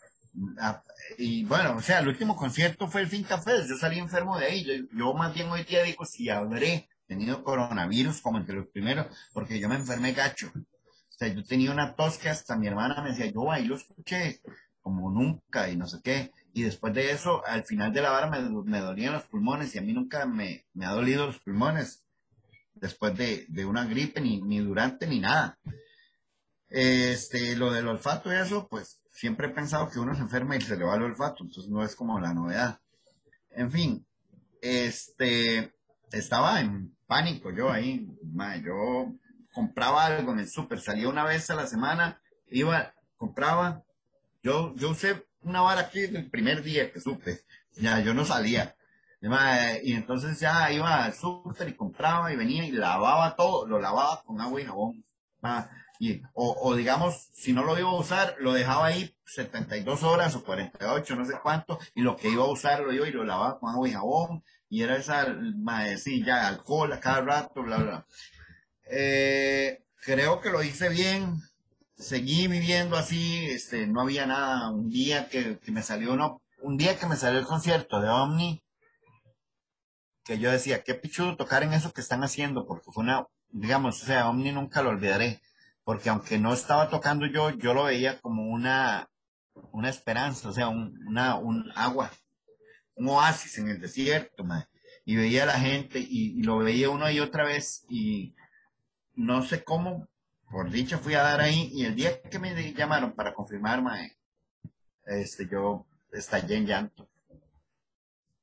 [1.17, 4.47] y bueno, o sea, el último concierto fue el Finca Fest, yo salí enfermo de
[4.47, 9.07] ahí, yo, más bien hoy día digo, si habré tenido coronavirus como entre los primeros,
[9.33, 10.53] porque yo me enfermé gacho.
[10.55, 13.77] O sea, yo tenía una tos que hasta mi hermana me decía, yo ahí lo
[13.77, 14.41] escuché
[14.81, 16.31] como nunca y no sé qué.
[16.53, 19.79] Y después de eso, al final de la vara me, me dolían los pulmones y
[19.79, 22.05] a mí nunca me, me ha dolido los pulmones
[22.75, 25.59] después de, de una gripe, ni, ni durante, ni nada.
[26.69, 30.61] Este, lo del olfato y eso, pues siempre he pensado que uno se enferma y
[30.61, 32.81] se le va el olfato, entonces no es como la novedad.
[33.51, 34.07] En fin,
[34.61, 35.73] este,
[36.13, 38.07] estaba en pánico yo ahí,
[38.65, 39.13] yo
[39.53, 43.83] compraba algo en el súper, salía una vez a la semana, iba, compraba,
[44.43, 47.41] yo, yo usé una vara aquí el primer día que supe,
[47.73, 48.75] ya yo no salía.
[49.83, 54.23] Y entonces ya iba al súper y compraba y venía y lavaba todo, lo lavaba
[54.23, 55.05] con agua y jabón.
[56.01, 60.45] Y, o, digamos, si no lo iba a usar, lo dejaba ahí 72 horas o
[60.45, 63.59] 48, no sé cuánto, y lo que iba a usar lo iba y lo lavaba
[63.59, 65.27] con agua y jabón, y era esa,
[66.25, 68.07] ya alcohol a cada rato, bla, bla.
[68.85, 71.43] Eh, creo que lo hice bien,
[71.99, 76.77] seguí viviendo así, este, no había nada, un día que, que me salió, no, un
[76.77, 78.63] día que me salió el concierto de Omni,
[80.25, 84.03] que yo decía, qué pichudo tocar en eso que están haciendo, porque fue una, digamos,
[84.03, 85.41] o sea, Omni nunca lo olvidaré
[85.89, 89.09] porque aunque no estaba tocando yo, yo lo veía como una,
[89.73, 92.11] una esperanza, o sea, un, una, un agua,
[92.95, 94.45] un oasis en el desierto,
[95.07, 98.35] y veía a la gente y, lo veía una y otra vez y
[99.15, 100.07] no sé cómo,
[100.51, 103.83] por dicha fui a dar ahí y el día que me llamaron para confirmar,
[105.07, 107.09] este, yo estallé en llanto.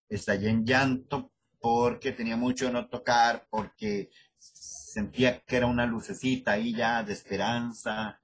[0.07, 6.51] Estallé en llanto porque tenía mucho de no tocar, porque sentía que era una lucecita
[6.51, 8.19] ahí ya de esperanza.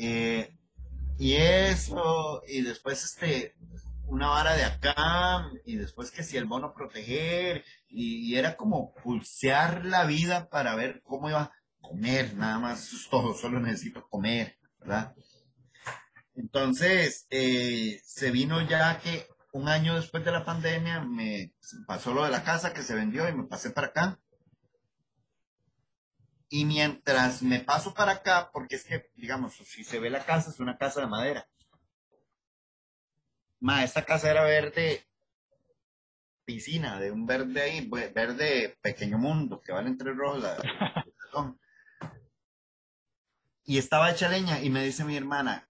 [0.00, 0.56] Eh,
[1.18, 3.56] y eso, y después este,
[4.06, 9.84] una vara de acá, y después que si el mono proteger, y, era como pulsear
[9.84, 11.52] la vida para ver cómo iba
[11.88, 15.14] comer, nada más, todo, solo necesito comer, ¿verdad?
[16.34, 21.52] Entonces, eh, se vino ya que un año después de la pandemia me
[21.86, 24.20] pasó lo de la casa que se vendió y me pasé para acá.
[26.50, 30.50] Y mientras me paso para acá, porque es que, digamos, si se ve la casa,
[30.50, 31.48] es una casa de madera.
[33.60, 35.04] Ma, esta casa era verde
[36.44, 40.56] piscina, de un verde ahí, verde pequeño mundo, que vale entre rojos la,
[43.68, 45.68] y estaba hecha leña y me dice mi hermana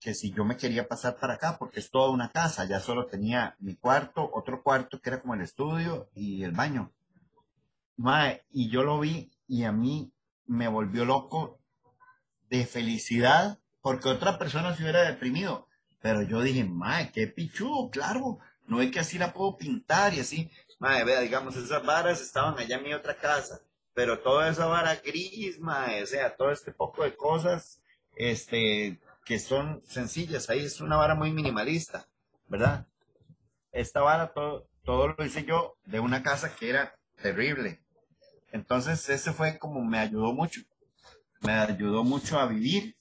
[0.00, 3.04] que si yo me quería pasar para acá, porque es toda una casa, ya solo
[3.04, 6.94] tenía mi cuarto, otro cuarto que era como el estudio y el baño.
[7.98, 10.14] Mae, y yo lo vi y a mí
[10.46, 11.58] me volvió loco
[12.48, 15.68] de felicidad porque otra persona se hubiera deprimido.
[16.00, 20.20] Pero yo dije, mae, qué pichudo, claro, no es que así la puedo pintar y
[20.20, 20.50] así.
[20.78, 23.60] Mae, vea, digamos, esas varas estaban allá en mi otra casa,
[23.94, 27.80] pero toda esa vara gris, mae, o sea, todo este poco de cosas,
[28.16, 32.06] este, que son sencillas, ahí es una vara muy minimalista,
[32.48, 32.86] ¿verdad?
[33.72, 37.80] Esta vara todo, todo lo hice yo de una casa que era terrible.
[38.52, 40.60] Entonces, ese fue como me ayudó mucho.
[41.40, 42.96] Me ayudó mucho a vivir.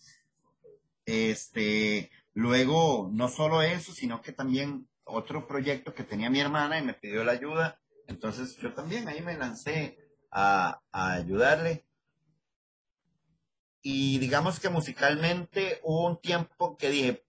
[1.06, 6.84] Este, luego, no solo eso, sino que también otro proyecto que tenía mi hermana y
[6.84, 7.79] me pidió la ayuda.
[8.08, 10.03] Entonces, yo también ahí me lancé
[10.34, 11.86] a, ayudarle.
[13.82, 17.26] Y digamos que musicalmente hubo un tiempo que dije,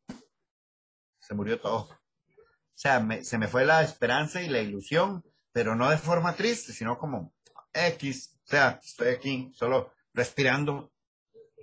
[1.19, 1.89] se murió todo.
[1.89, 6.73] O sea, se me fue la esperanza y la ilusión, pero no de forma triste,
[6.73, 7.33] sino como
[7.73, 8.39] X.
[8.45, 10.93] O sea, estoy aquí solo respirando,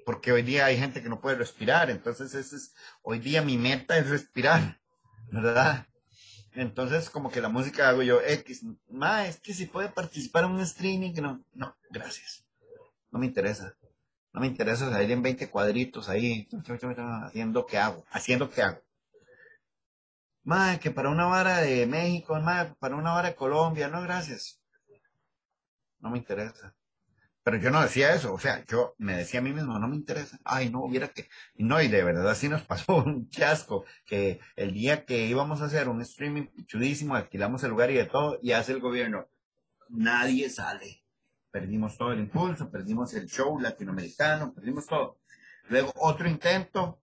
[0.06, 1.90] porque hoy día hay gente que no puede respirar.
[1.90, 4.82] Entonces, ese es, hoy día mi meta es respirar,
[5.32, 5.88] ¿verdad?
[6.54, 8.66] Entonces, como que la música hago yo X.
[8.90, 12.46] Ma, es que si puede participar en un streaming, no, no, gracias.
[13.10, 13.76] No me interesa.
[14.34, 16.48] No me interesa salir en 20 cuadritos ahí,
[17.26, 18.82] haciendo que hago, haciendo que hago.
[20.44, 24.60] Ma, que para una vara de México, ma, para una vara de Colombia, no, gracias.
[26.00, 26.74] No me interesa.
[27.44, 29.96] Pero yo no decía eso, o sea, yo me decía a mí mismo, no me
[29.96, 30.40] interesa.
[30.44, 31.28] Ay, no, hubiera que.
[31.56, 35.66] No, y de verdad así nos pasó un chasco, que el día que íbamos a
[35.66, 39.28] hacer un streaming chudísimo, alquilamos el lugar y de todo, y hace el gobierno,
[39.90, 41.04] nadie sale.
[41.50, 45.20] Perdimos todo el impulso, perdimos el show latinoamericano, perdimos todo.
[45.70, 47.02] Luego otro intento,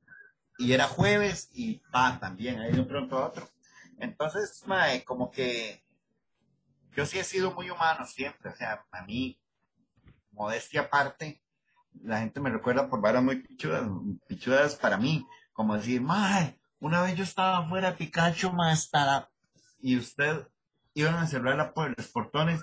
[0.56, 3.48] y era jueves, y pa, también, ahí de pronto otro.
[3.98, 4.64] Entonces,
[5.04, 5.84] como que
[6.96, 9.40] yo sí he sido muy humano siempre, o sea, a mí
[10.38, 11.42] modestia aparte,
[12.02, 13.90] la gente me recuerda por varas muy pichudas,
[14.28, 19.28] pichudas para mí, como decir, mae, una vez yo estaba afuera Pikachu, más estará,
[19.80, 20.46] y usted
[20.94, 22.62] iba a cerrar por los portones,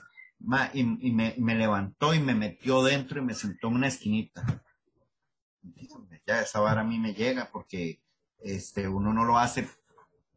[0.74, 4.64] y, me, levantó y me metió dentro y me sentó en una esquinita.
[6.28, 8.02] Ya esa vara a mí me llega porque
[8.40, 9.68] este, uno no lo hace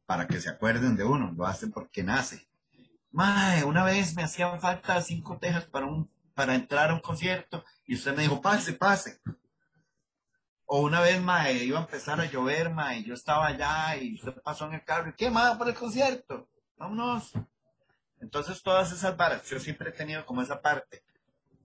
[0.07, 2.49] para que se acuerden de uno, lo hace porque nace.
[3.11, 7.65] Mae, una vez me hacían falta cinco tejas para un para entrar a un concierto
[7.85, 9.21] y usted me dijo, pase, pase.
[10.67, 14.41] O una vez, mae, iba a empezar a llover, mae, yo estaba allá y usted
[14.41, 16.49] pasó en el carro, y ¿qué, mae, por el concierto?
[16.77, 17.33] Vámonos.
[18.21, 21.03] Entonces, todas esas varas, yo siempre he tenido como esa parte.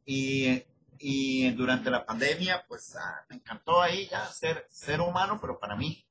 [0.07, 0.63] Y,
[0.97, 5.75] y durante la pandemia, pues ah, me encantó ahí ya ser, ser humano, pero para
[5.75, 6.03] mí.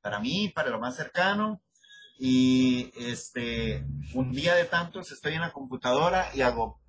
[0.00, 1.62] Para mí, para lo más cercano.
[2.18, 6.80] Y este, un día de tantos estoy en la computadora y hago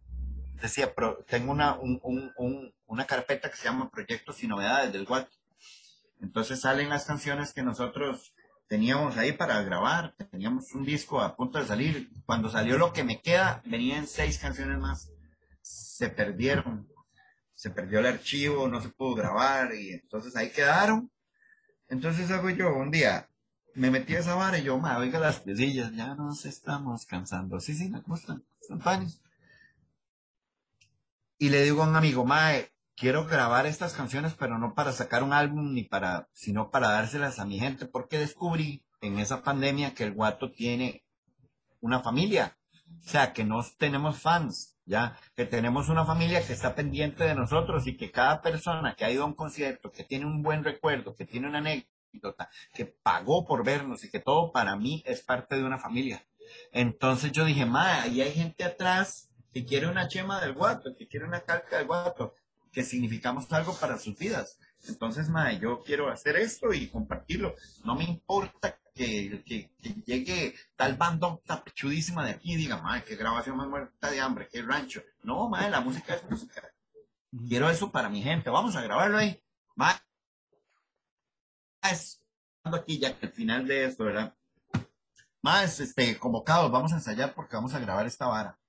[0.61, 5.07] decía, pero tengo una, un, un, una carpeta que se llama Proyectos y Novedades del
[5.07, 5.31] WhatsApp.
[6.21, 8.33] Entonces salen las canciones que nosotros
[8.67, 10.15] teníamos ahí para grabar.
[10.31, 12.09] Teníamos un disco a punto de salir.
[12.25, 15.09] Cuando salió Lo que me queda, venían seis canciones más.
[15.61, 16.87] Se perdieron.
[17.53, 21.11] Se perdió el archivo, no se pudo grabar y entonces ahí quedaron.
[21.87, 23.29] Entonces hago yo un día,
[23.73, 27.59] me metí a esa vara y yo, me oiga las pesillas, ya nos estamos cansando.
[27.59, 29.21] Sí, sí, me gustan, son panes
[31.37, 35.23] y le digo a un amigo, Mae, quiero grabar estas canciones, pero no para sacar
[35.23, 39.93] un álbum ni para, sino para dárselas a mi gente, porque descubrí en esa pandemia
[39.93, 41.03] que el guato tiene
[41.79, 42.57] una familia.
[43.05, 47.35] O sea, que no tenemos fans, ya, que tenemos una familia que está pendiente de
[47.35, 50.63] nosotros y que cada persona que ha ido a un concierto, que tiene un buen
[50.63, 55.21] recuerdo, que tiene una anécdota, que pagó por vernos y que todo para mí es
[55.21, 56.25] parte de una familia.
[56.71, 59.26] Entonces yo dije, ma, ahí hay gente atrás
[59.57, 62.35] que quiere una chema del guato, que quiere una calca del guato,
[62.71, 64.59] que significamos algo para sus vidas.
[64.87, 67.55] Entonces, mae, yo quiero hacer esto y compartirlo.
[67.83, 69.71] No me importa que, que,
[70.05, 74.47] llegue tal banda tapechudísima de aquí y diga, mae, qué grabación más muerta de hambre,
[74.47, 75.01] qué rancho.
[75.23, 76.61] No, mae, la música es música.
[77.49, 78.51] Quiero eso para mi gente.
[78.51, 79.41] Vamos a grabarlo ahí.
[79.75, 79.95] Mae,
[81.81, 82.23] es
[82.63, 84.35] aquí ya que al final de esto, ¿verdad?
[85.41, 88.59] más, este, convocados, vamos a ensayar porque vamos a grabar esta vara.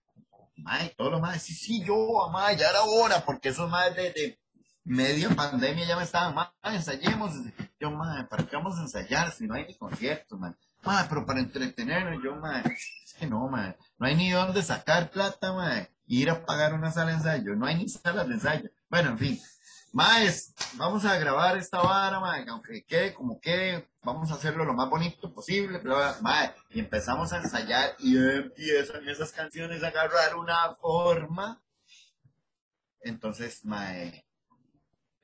[0.62, 4.12] Mae, todos los más, sí, sí, yo, mae, ya era hora, porque esos más de,
[4.12, 4.40] de
[4.84, 7.32] medio pandemia ya me estaban, mae, ensayemos.
[7.80, 10.54] Yo, mae, ¿para qué vamos a ensayar si no hay ni conciertos, mae?
[10.82, 12.62] Mae, pero para entretenernos, yo, mae,
[13.04, 16.90] es que no, mae, no hay ni dónde sacar plata, mae, ir a pagar una
[16.90, 18.70] sala de ensayo, no hay ni salas de ensayo.
[18.88, 19.40] Bueno, en fin,
[19.92, 24.74] Maes, vamos a grabar esta vara, mae, aunque quede como quede, vamos a hacerlo lo
[24.74, 25.80] más bonito posible,
[26.20, 31.62] mae, y empezamos a ensayar y empiezan esas canciones a agarrar una forma.
[33.00, 34.26] Entonces, mae,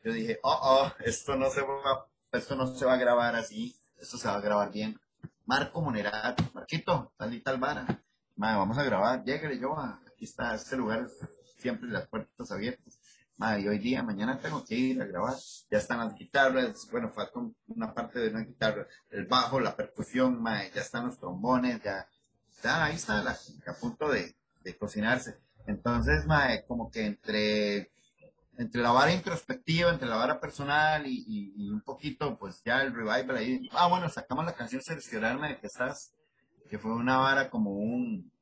[0.02, 3.76] yo dije, oh, oh, esto no se va, esto no se va a grabar así,
[3.98, 4.98] esto se va a grabar bien.
[5.44, 8.02] Marco Monerato, Marquito, tal y tal vara.
[8.36, 11.06] Mae, vamos a grabar, lléguele yo, aquí está, este lugar,
[11.58, 12.98] siempre las puertas abiertas
[13.38, 15.34] y hoy día, mañana tengo que ir a grabar,
[15.70, 20.42] ya están las guitarras, bueno, falta una parte de una guitarra, el bajo, la percusión,
[20.44, 22.08] ya están los trombones, ya,
[22.62, 25.36] ya ahí está la, a punto de, de cocinarse.
[25.66, 27.90] Entonces, mae, como que entre,
[28.56, 32.94] entre la vara introspectiva, entre la vara personal y, y, un poquito, pues ya el
[32.94, 33.68] revival ahí.
[33.72, 36.14] Ah, bueno, sacamos la canción Cerciorarme de que estás,
[36.70, 38.32] que fue una vara como un,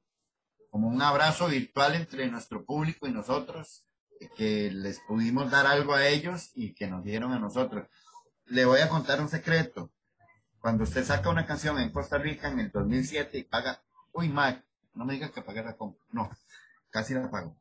[0.70, 3.86] como un abrazo virtual entre nuestro público y nosotros
[4.30, 7.88] que les pudimos dar algo a ellos y que nos dieron a nosotros.
[8.46, 9.90] Le voy a contar un secreto.
[10.60, 14.62] Cuando usted saca una canción en Costa Rica en el 2007 y paga, uy, Mike,
[14.94, 16.30] no me digas que pague la compra, no,
[16.90, 17.56] casi la pago.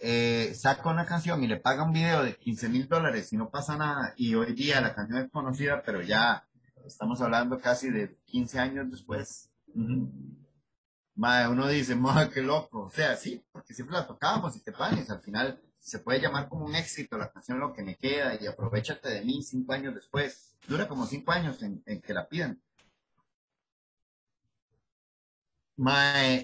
[0.00, 3.50] Eh, saca una canción y le paga un video de 15 mil dólares y no
[3.50, 6.48] pasa nada, y hoy día la canción es conocida, pero ya
[6.86, 9.50] estamos hablando casi de 15 años después.
[9.74, 12.84] uno dice, madre, qué loco.
[12.84, 15.10] O sea, sí, porque siempre la tocábamos y te pagas.
[15.10, 18.46] Al final se puede llamar como un éxito la canción Lo que me queda y
[18.46, 20.56] aprovechate de mí cinco años después.
[20.68, 22.60] Dura como cinco años en, que la pidan.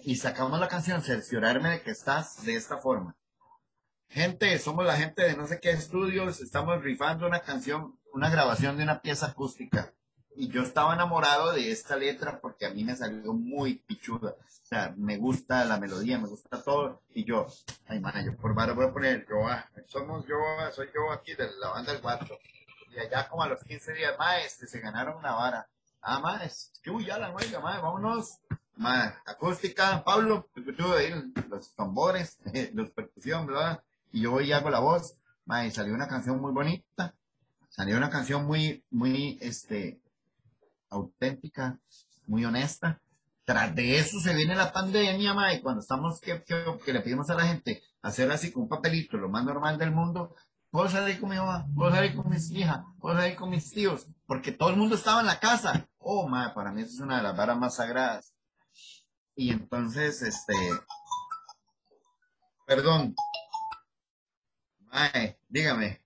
[0.02, 3.16] y sacamos la canción Cerciorarme de que estás de esta forma.
[4.08, 8.76] Gente, somos la gente de no sé qué estudios, estamos rifando una canción, una grabación
[8.76, 9.92] de una pieza acústica
[10.36, 14.30] y yo estaba enamorado de esta letra porque a mí me salió muy pichuda.
[14.32, 17.02] O sea, me gusta la melodía, me gusta todo.
[17.14, 17.46] Y yo,
[17.88, 20.36] ay, man, yo por vara voy a poner yo, ah, somos yo,
[20.72, 22.38] soy yo aquí de la banda del cuatro.
[22.94, 24.14] Y allá como a los 15 días,
[24.44, 25.68] este, se ganaron una vara.
[26.02, 28.38] Ah, más, uy, ya la nueva, más, vámonos.
[28.76, 30.48] Más, acústica, Pablo,
[31.48, 32.38] los tambores,
[32.74, 33.82] los percusión, ¿verdad?
[34.12, 35.16] Y yo voy y hago la voz.
[35.46, 37.14] Más, y salió una canción muy bonita.
[37.68, 40.00] Salió una canción muy, muy, este,
[40.90, 41.78] auténtica,
[42.26, 43.00] muy honesta.
[43.44, 46.42] Tras de eso se viene la pandemia, ma, y cuando estamos que,
[46.86, 50.34] le pedimos a la gente hacer así con un papelito, lo más normal del mundo,
[50.70, 54.06] puedo salir con mi mamá, puedo salir con mis hijas, puedo salir con mis tíos,
[54.26, 55.88] porque todo el mundo estaba en la casa.
[55.98, 58.34] Oh, ma, para mí eso es una de las varas más sagradas.
[59.36, 60.54] Y entonces, este,
[62.66, 63.14] perdón,
[64.80, 66.02] mae, dígame,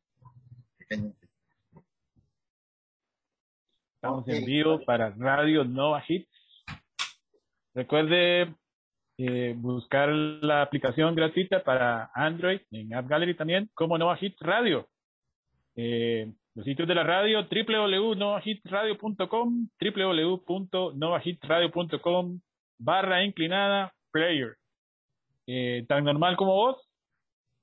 [4.02, 6.26] Estamos en vivo para Radio Nova Hits.
[7.74, 8.54] Recuerde
[9.18, 14.88] eh, buscar la aplicación gratuita para Android en App Gallery también, como Nova Hits Radio.
[15.76, 22.40] Eh, los sitios de la radio, www.novahitsradio.com, www.novahitsradio.com,
[22.78, 24.56] barra inclinada player.
[25.46, 26.78] Eh, tan normal como vos,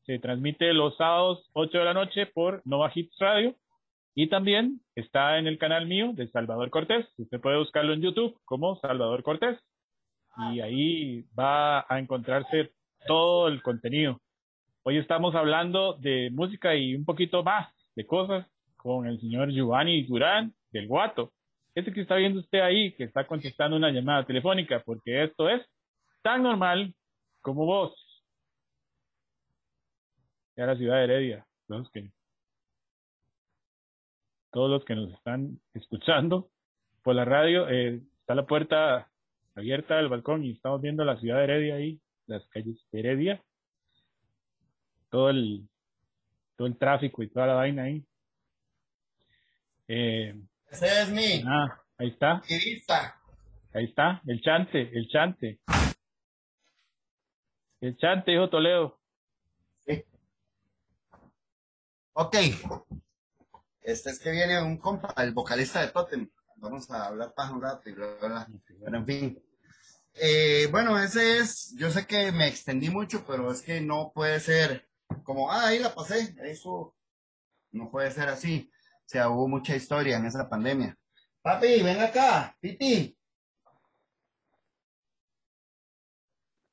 [0.05, 3.55] se transmite los sábados 8 de la noche por Nova Hits Radio
[4.19, 7.05] y también está en el canal mío de Salvador Cortés.
[7.19, 9.59] Usted puede buscarlo en YouTube como Salvador Cortés.
[10.51, 12.71] Y ahí va a encontrarse
[13.05, 14.19] todo el contenido.
[14.81, 20.01] Hoy estamos hablando de música y un poquito más de cosas con el señor Giovanni
[20.07, 21.31] Durán del Guato.
[21.75, 25.61] Ese que está viendo usted ahí, que está contestando una llamada telefónica, porque esto es
[26.23, 26.91] tan normal
[27.41, 27.93] como vos.
[30.55, 32.09] Y a la ciudad de Heredia, los que
[34.51, 36.49] todos los que nos están escuchando
[37.03, 37.67] por la radio.
[37.69, 39.09] Eh, está la puerta
[39.55, 43.43] abierta del balcón y estamos viendo la ciudad de Heredia ahí, las calles de Heredia.
[45.09, 45.67] Todo el,
[46.55, 48.05] todo el tráfico y toda la vaina ahí.
[49.87, 50.35] Eh,
[50.69, 51.43] Ese es mi.
[51.47, 52.41] Ah, ahí está.
[53.73, 55.59] Ahí está, el chante, el chante.
[57.79, 58.99] El chante, hijo Toledo.
[59.85, 60.03] Sí.
[62.13, 62.35] Ok.
[63.87, 66.29] Este es que viene un compa, el vocalista de Totem.
[66.57, 68.47] Vamos a hablar para un rato y bla, bla,
[68.83, 69.43] Pero en fin.
[70.13, 74.41] Eh, bueno, ese es, yo sé que me extendí mucho, pero es que no puede
[74.41, 74.89] ser
[75.23, 76.35] como, ah, ahí la pasé.
[76.43, 76.97] Eso
[77.71, 78.69] no puede ser así.
[79.05, 80.97] O sea, hubo mucha historia en esa pandemia.
[81.41, 83.17] Papi, ven acá, Piti.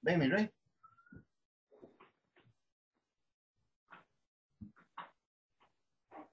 [0.02, 0.53] Ven, mi rey.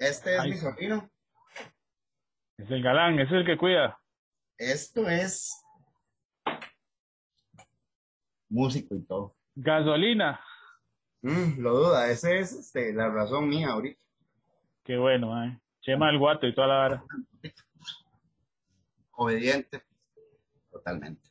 [0.02, 0.50] Este es Ay.
[0.52, 1.12] mi sobrino.
[2.58, 4.00] Es el galán, ese es el que cuida.
[4.58, 5.64] Esto es
[8.50, 9.36] músico y todo.
[9.54, 10.40] Gasolina.
[11.22, 14.02] Mm, lo duda, esa es este, la razón mía ahorita.
[14.84, 15.60] Qué bueno, mae.
[15.82, 17.04] Chema el guato y toda la vara.
[19.12, 19.84] Obediente.
[20.72, 21.30] Totalmente.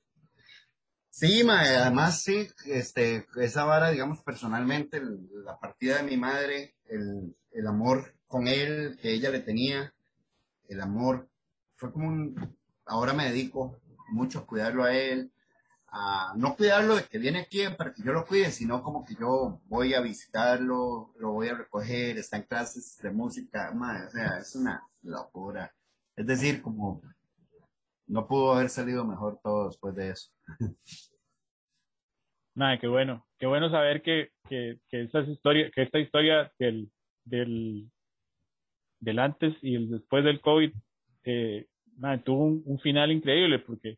[1.09, 6.77] Sí, ma, además sí, este, esa vara, digamos, personalmente, el- la partida de mi madre,
[6.85, 9.93] el, el amor con él que ella le tenía,
[10.69, 11.29] el amor,
[11.75, 12.57] fue como un,
[12.87, 13.81] ahora me dedico
[14.13, 15.33] mucho a cuidarlo a él,
[15.89, 19.17] a no cuidarlo de que viene aquí para que yo lo cuide, sino como que
[19.17, 24.11] yo voy a visitarlo, lo voy a recoger, está en clases de música, ma, o
[24.11, 25.75] sea, es una locura.
[26.15, 27.03] Es decir, como
[28.07, 30.31] no pudo haber salido mejor todo después de eso.
[32.55, 33.27] Nada, qué bueno.
[33.41, 36.93] Qué bueno saber que, que, que estas historias, que esta historia del,
[37.25, 37.91] del,
[39.01, 40.73] del antes y el después del COVID
[41.25, 41.67] eh,
[42.25, 43.97] tuvo un, final increíble porque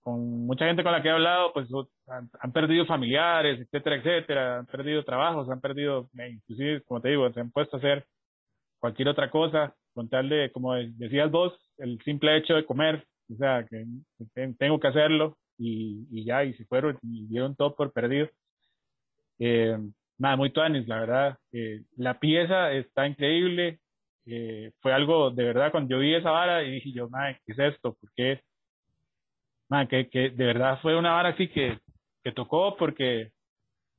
[0.00, 1.68] con mucha gente con la que he hablado, pues
[2.06, 7.30] han, perdido familiares, etcétera, etcétera, han perdido trabajos, han perdido, eh, inclusive, como te digo,
[7.32, 8.06] se han puesto a hacer
[8.78, 13.36] cualquier otra cosa, con tal de, como decías vos, el simple hecho de comer, o
[13.36, 13.84] sea, que
[14.34, 18.28] te- tengo que hacerlo y, ya, y se fueron y dieron todo por perdido.
[19.38, 19.76] Eh,
[20.18, 21.38] nada, muy tuanis, la verdad.
[21.52, 23.80] Eh, la pieza está increíble.
[24.26, 27.52] Eh, fue algo, de verdad, cuando yo vi esa vara y dije yo, madre, ¿qué
[27.52, 27.96] es esto?
[28.00, 28.40] ¿Por qué?
[29.68, 31.78] Madre, que, que de verdad fue una vara así que,
[32.22, 33.32] que tocó porque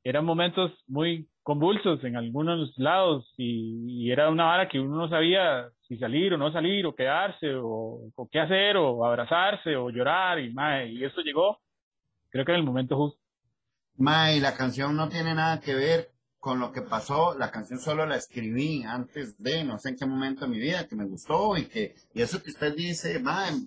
[0.03, 5.09] eran momentos muy convulsos en algunos lados y, y era una vara que uno no
[5.09, 9.89] sabía si salir o no salir o quedarse o, o qué hacer o abrazarse o
[9.89, 11.59] llorar y, mae, y eso llegó
[12.31, 13.19] creo que en el momento justo.
[13.97, 16.09] Ma, y la canción no tiene nada que ver
[16.41, 20.07] con lo que pasó, la canción solo la escribí antes de, no sé en qué
[20.07, 23.21] momento de mi vida, que me gustó y que, y eso que usted dice,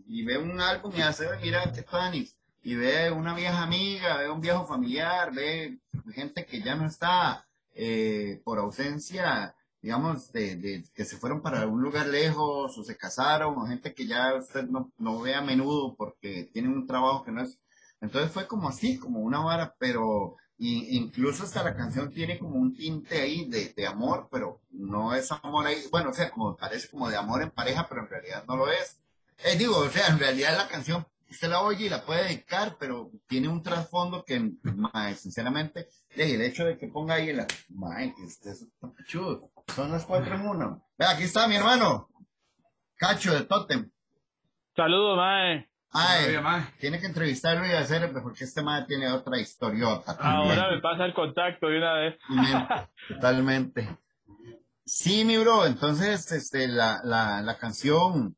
[0.09, 4.29] y ve un álbum y hace, mira qué tanis, y ve una vieja amiga, ve
[4.29, 5.79] un viejo familiar, ve
[6.13, 11.61] gente que ya no está eh, por ausencia, digamos, de, de que se fueron para
[11.61, 15.43] algún lugar lejos o se casaron, o gente que ya usted no, no ve a
[15.43, 17.57] menudo porque tienen un trabajo que no es
[18.05, 22.57] entonces fue como así, como una vara, pero y, incluso hasta la canción tiene como
[22.57, 26.57] un tinte ahí de, de amor, pero no es amor ahí, bueno, o sea, como
[26.57, 29.01] parece como de amor en pareja, pero en realidad no lo es.
[29.45, 32.77] Eh, digo, o sea, en realidad la canción usted la oye y la puede dedicar,
[32.79, 37.47] pero tiene un trasfondo que, mae, sinceramente, eh, el hecho de que ponga ahí la,
[37.71, 39.51] mae, que usted es cachudo.
[39.75, 40.87] son las cuatro en uno.
[40.97, 42.09] Vea, aquí está mi hermano,
[42.97, 43.91] Cacho de Totem.
[44.77, 45.69] Saludos, mae.
[45.95, 46.77] Ay, Todavía más.
[46.79, 50.17] tiene que entrevistarlo y hacer, porque este man tiene otra historiota.
[50.17, 50.59] también.
[50.59, 52.19] Ahora me pasa el contacto de una vez.
[53.09, 53.97] Totalmente.
[54.85, 58.37] Sí, mi bro, entonces este, la, la, la canción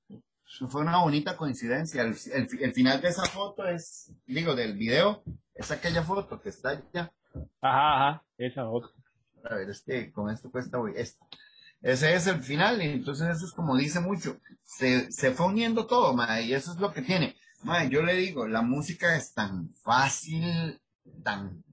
[0.68, 2.02] fue una bonita coincidencia.
[2.02, 5.22] El, el, el final de esa foto es, digo, del video,
[5.54, 7.11] es aquella foto que está allá.
[7.61, 8.90] Ajá, ajá, esa otra.
[9.50, 11.24] A ver, es que con esto cuesta, güey, esto.
[11.82, 14.36] Ese es el final, y entonces eso es como dice mucho.
[14.64, 17.36] Se, se fue uniendo todo, ma, y eso es lo que tiene.
[17.66, 20.80] Ma, yo le digo, la música es tan fácil,
[21.24, 21.64] tan...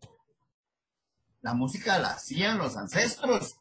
[1.42, 3.58] La música la hacían los ancestros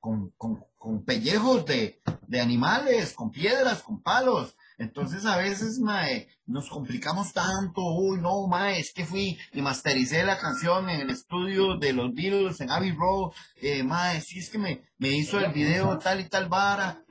[0.00, 4.56] con, con, con pellejos de, de animales, con piedras, con palos.
[4.78, 7.82] Entonces a veces, mae, nos complicamos tanto.
[7.82, 12.12] Uy, no, mae, es que fui y mastericé la canción en el estudio de los
[12.14, 13.30] Beatles en Abbey Road.
[13.62, 17.03] Eh, mae, sí, es que me, me hizo el video tal y tal vara.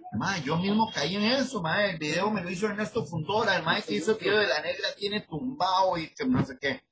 [0.43, 1.91] Yo mismo caí en eso, mae.
[1.91, 3.55] El video me lo hizo Ernesto Fundora.
[3.57, 6.57] El mae que hizo el video de la negra tiene tumbado y que no sé
[6.59, 6.83] qué.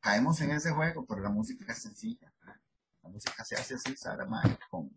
[0.00, 2.32] Caemos en ese juego, pero la música es sencilla.
[3.02, 4.90] La música se hace así, Sara, mae, con,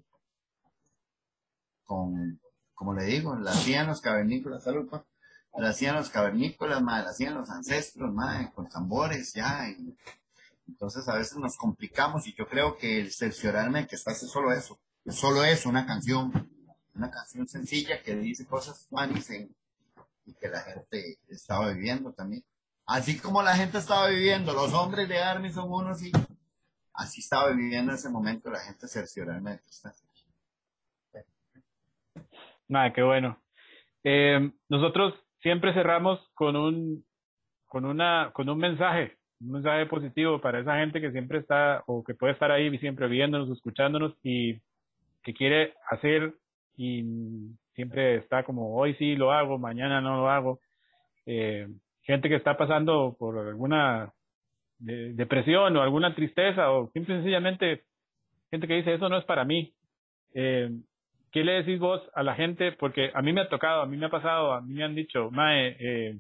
[1.86, 2.40] con,
[2.74, 5.06] como le digo, la hacían los cavernícolas, salud, pa.
[5.58, 9.70] la hacían los cavernícolas, mae, la hacían los ancestros, mae, con tambores, ya.
[9.70, 9.96] y-
[10.68, 14.52] entonces a veces nos complicamos y yo creo que el cerciorarme que está hace solo
[14.52, 16.50] eso, solo es una canción,
[16.96, 19.56] una canción sencilla que dice cosas funny en-
[20.26, 22.44] y que la gente estaba viviendo también.
[22.86, 26.12] Así como la gente estaba viviendo, los hombres de Army son unos y
[26.94, 29.94] así estaba viviendo en ese momento la gente cerciorarme de está.
[32.68, 33.42] Nada, qué bueno.
[34.04, 37.06] Eh, nosotros siempre cerramos con un,
[37.66, 42.04] con una, con un mensaje, un mensaje positivo para esa gente que siempre está o
[42.04, 44.62] que puede estar ahí siempre viéndonos, escuchándonos y
[45.24, 46.34] que quiere hacer
[46.76, 47.04] y
[47.74, 50.60] siempre está como hoy sí lo hago, mañana no lo hago.
[51.26, 51.68] Eh,
[52.02, 54.14] gente que está pasando por alguna
[54.80, 57.84] depresión o alguna tristeza o simple sencillamente
[58.52, 59.74] gente que dice eso no es para mí.
[60.34, 60.70] Eh,
[61.32, 62.74] ¿Qué le decís vos a la gente?
[62.74, 64.96] Porque a mí me ha tocado, a mí me ha pasado, a mí me han
[64.96, 66.20] dicho, Mae, eh,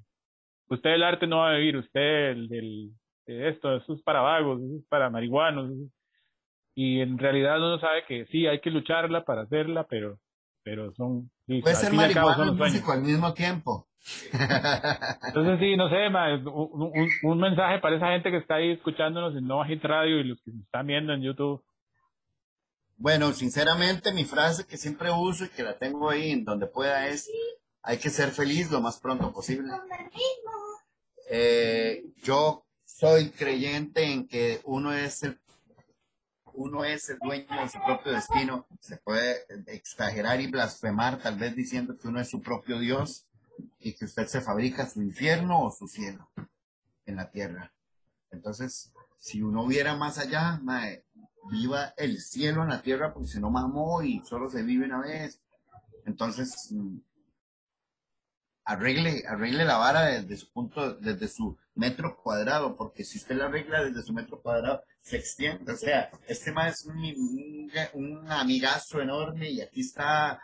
[0.69, 2.91] usted el arte no va a vivir, usted el,
[3.25, 5.71] esto, eso es para vagos, eso es para marihuanos.
[6.73, 10.17] Y en realidad uno sabe que sí, hay que lucharla para hacerla, pero,
[10.63, 11.29] pero son...
[11.45, 13.87] Puede ser marihuana y músico al mismo tiempo.
[15.27, 19.45] Entonces sí, no sé, un, un, mensaje para esa gente que está ahí escuchándonos en
[19.45, 21.63] Nova Hit Radio y los que nos están viendo en YouTube.
[22.97, 27.07] Bueno, sinceramente mi frase que siempre uso y que la tengo ahí en donde pueda
[27.07, 27.29] es,
[27.83, 29.71] hay que ser feliz lo más pronto posible.
[31.29, 35.39] Eh, yo soy creyente en que uno es el
[36.53, 38.65] uno es el dueño de su propio destino.
[38.79, 43.25] Se puede exagerar y blasfemar, tal vez diciendo que uno es su propio Dios
[43.79, 46.29] y que usted se fabrica su infierno o su cielo
[47.05, 47.73] en la tierra.
[48.31, 50.61] Entonces, si uno viera más allá,
[51.49, 55.01] viva el cielo en la tierra, porque si no mamó y solo se vive una
[55.01, 55.41] vez.
[56.05, 56.97] Entonces, mm,
[58.65, 63.45] arregle, arregle la vara desde su punto, desde su metro cuadrado, porque si usted la
[63.45, 65.71] arregla desde su metro cuadrado, se extiende.
[65.71, 70.39] O sea, este más es un, un, amigazo enorme y aquí está,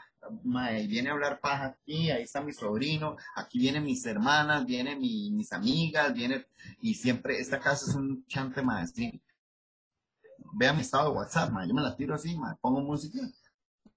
[0.87, 5.51] viene a hablar paja aquí, ahí está mi sobrino, aquí vienen mis hermanas, vienen mis
[5.53, 6.45] amigas, viene,
[6.81, 8.61] y siempre, esta casa es un chante
[8.93, 9.21] ¿sí?
[10.53, 13.19] Vea mi estado de WhatsApp, yo me la tiro así, pongo música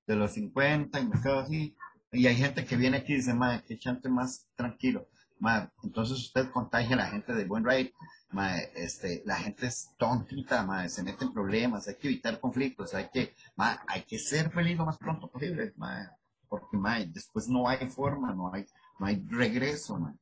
[0.07, 1.77] de los 50 y me quedo así,
[2.13, 5.09] y hay gente que viene aquí y dice, madre, que chante más tranquilo.
[5.39, 7.95] Madre, entonces usted contagia a la gente de buen rate.
[8.31, 12.95] Madre, este, la gente es tontita, madre, se mete en problemas, hay que evitar conflictos,
[12.95, 16.11] hay que, hay que ser feliz lo más pronto posible, madre,
[16.49, 18.67] porque madre, después no hay forma, no hay,
[19.01, 20.19] no hay regreso, madre,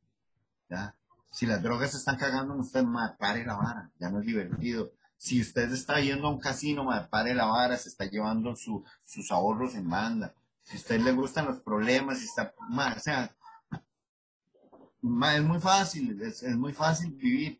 [0.71, 0.95] ¿ya?
[1.31, 4.27] Si las drogas se están cagando en usted, madre, pare la vara, ya no es
[4.27, 4.93] divertido.
[5.19, 8.83] Si usted está yendo a un casino, madre, pare la vara, se está llevando su,
[9.05, 10.33] sus ahorros en banda
[10.69, 13.35] si a usted le gustan los problemas, está, o sea,
[13.73, 17.59] es muy fácil, es, muy fácil vivir.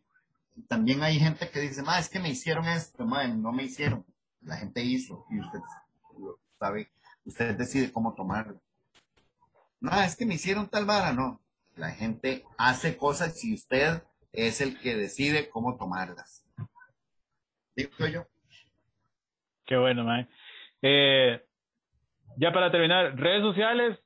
[0.67, 4.05] También hay gente que dice, es que me hicieron esto, no me hicieron.
[4.41, 5.59] La gente hizo y usted
[6.57, 6.89] sabe,
[7.25, 8.61] usted decide cómo tomarlo.
[9.79, 11.39] No, es que me hicieron tal vara, no.
[11.75, 14.03] La gente hace cosas y usted
[14.33, 16.45] es el que decide cómo tomarlas.
[17.75, 18.25] Digo yo.
[19.65, 20.29] Qué bueno, man.
[20.81, 21.41] Eh,
[22.37, 23.99] ya para terminar, redes sociales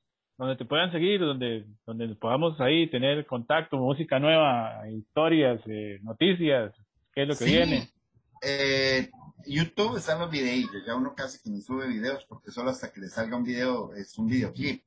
[0.44, 6.74] donde te puedan seguir, donde, donde podamos ahí tener contacto, música nueva, historias, eh, noticias,
[7.14, 7.90] qué es lo que viene.
[8.42, 9.10] Eh,
[9.46, 13.00] YouTube están los videos, ya uno casi que ni sube videos porque solo hasta que
[13.00, 14.84] le salga un video es un videoclip.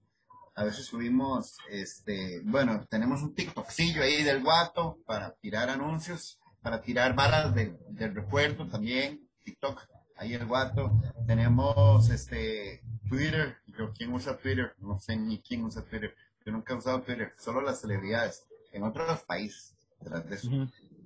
[0.55, 6.81] A veces subimos, este, bueno, tenemos un TikTokcillo ahí del guato para tirar anuncios, para
[6.81, 9.81] tirar balas de, del recuerdo también, TikTok
[10.17, 11.01] ahí el guato.
[11.27, 13.57] Tenemos este Twitter.
[13.67, 14.75] Yo, ¿quién usa Twitter?
[14.79, 16.15] No sé ni quién usa Twitter.
[16.45, 19.75] Yo nunca he usado Twitter, solo las celebridades en otros países.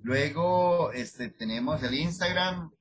[0.03, 2.71] Luego este, tenemos el Instagram.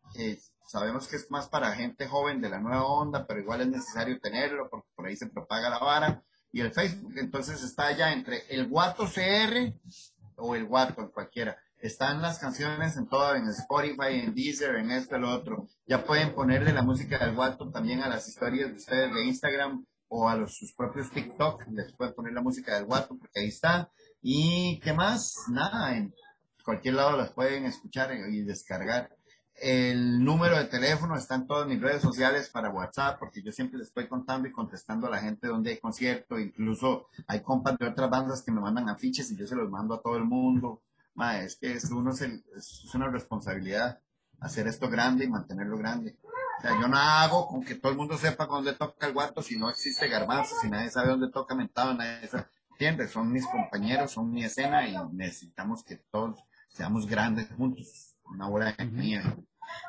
[0.67, 4.21] sabemos que es más para gente joven de la nueva onda, pero igual es necesario
[4.21, 6.23] tenerlo porque por ahí se propaga la vara.
[6.53, 9.73] Y el Facebook, entonces está allá entre el Guato CR
[10.37, 11.57] o el Guato, cualquiera.
[11.81, 15.67] Están las canciones en todo, en Spotify, en Deezer, en esto, el otro.
[15.87, 19.87] Ya pueden ponerle la música del Guato también a las historias de ustedes de Instagram
[20.09, 21.65] o a los, sus propios TikTok.
[21.71, 23.91] Les pueden poner la música del Guato porque ahí está.
[24.21, 25.35] ¿Y qué más?
[25.49, 26.15] Nada, en
[26.63, 29.17] cualquier lado las pueden escuchar y descargar.
[29.55, 33.79] El número de teléfono está en todas mis redes sociales para WhatsApp, porque yo siempre
[33.79, 36.39] les estoy contando y contestando a la gente donde hay concierto.
[36.39, 39.95] Incluso hay compas de otras bandas que me mandan afiches y yo se los mando
[39.95, 40.83] a todo el mundo
[41.43, 44.01] es que es, uno es, una responsabilidad
[44.41, 46.17] hacer esto grande y mantenerlo grande.
[46.59, 49.43] O sea, yo no hago con que todo el mundo sepa dónde toca el guato
[49.43, 52.47] si no existe garbanzo, si nadie sabe dónde toca mentado, nadie sabe.
[52.73, 53.11] ¿Entiendes?
[53.11, 58.17] Son mis compañeros, son mi escena y necesitamos que todos seamos grandes juntos.
[58.25, 59.23] Una buena mía.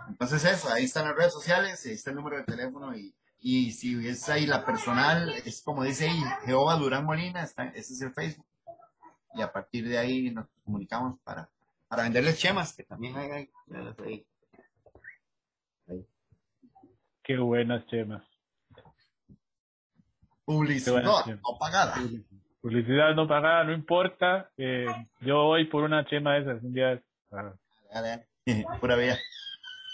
[0.10, 3.72] Entonces eso, ahí están las redes sociales, ahí está el número de teléfono y, y
[3.72, 8.02] si es ahí la personal, es como dice ahí, Jehová Durán Molina, está, ese es
[8.02, 8.46] el Facebook
[9.34, 11.50] y a partir de ahí nos comunicamos para,
[11.88, 13.50] para venderles chemas, que también hay,
[14.06, 14.26] ahí.
[17.24, 18.24] Qué buenas chemas.
[20.46, 21.96] Publicidad no pagada.
[22.62, 24.50] Publicidad no pagada, no importa.
[24.58, 24.86] Eh,
[25.22, 27.02] yo voy por una chema de esas un día.
[28.82, 29.18] Pura vida.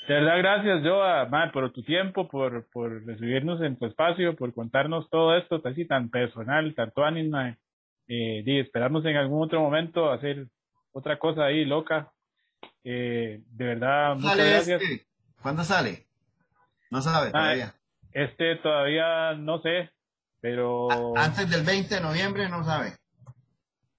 [0.08, 5.10] De verdad, gracias, Joa, por tu tiempo, por, por recibirnos en tu espacio, por contarnos
[5.10, 7.58] todo esto así tan personal, tanto ánima
[8.08, 10.48] eh, esperamos en algún otro momento hacer
[10.92, 12.12] otra cosa ahí loca.
[12.84, 14.82] Eh, de verdad, muchas ¿Sale gracias.
[14.82, 15.08] este?
[15.42, 16.08] ¿Cuándo sale?
[16.90, 17.76] No sabe Ah, todavía.
[18.14, 19.92] Este todavía no sé,
[20.42, 22.94] pero Antes del 20 de noviembre no sabe.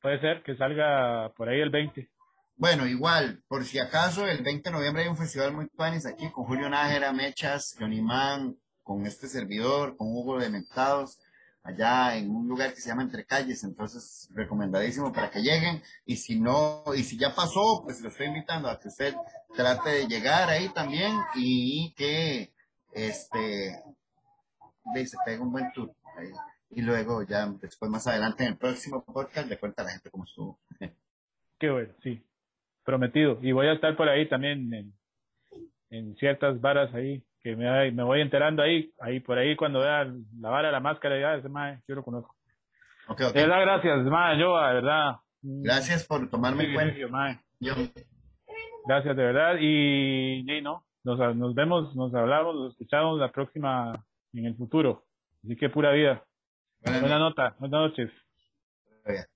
[0.01, 2.09] puede ser que salga por ahí el 20.
[2.57, 6.29] Bueno, igual, por si acaso, el 20 de noviembre hay un festival muy tuanis aquí
[6.33, 11.21] con Julio Nájera, Mechas, Johnny Man, con este servidor, con Hugo de Mentados,
[11.69, 15.83] allá en un lugar que se llama Entre Calles, entonces recomendadísimo para que lleguen.
[16.07, 19.15] Y si no, y si ya pasó, pues lo estoy invitando a que usted
[19.55, 22.53] trate de llegar ahí también y que
[22.93, 23.83] este
[24.95, 25.93] se pegue un buen tour.
[26.17, 26.31] ahí.
[26.71, 30.11] Y luego ya después más adelante en el próximo podcast le cuenta a la gente
[30.11, 30.59] cómo estuvo.
[31.59, 32.23] Qué bueno, sí.
[32.85, 33.39] Prometido.
[33.43, 34.95] Y voy a estar por ahí también en,
[35.91, 40.05] en ciertas varas ahí, que me, me voy enterando ahí, ahí por ahí cuando vea
[40.41, 42.35] la vara, la máscara, ya ese mae, yo lo conozco.
[43.09, 43.33] Ok, ok.
[43.33, 45.17] De verdad, gracias, mae, yo, de verdad.
[45.43, 47.09] Un Gracias por tomarme en cuenta.
[47.09, 47.41] mae.
[47.61, 47.75] Yo,
[48.87, 49.57] Gracias, de verdad.
[49.61, 55.05] Y, y no, nos, nos vemos, nos hablamos, nos escuchamos la próxima en el futuro.
[55.45, 56.25] Así que pura vida.
[56.83, 58.11] buenas Buena nota, buenas noches.
[59.07, 59.29] noches.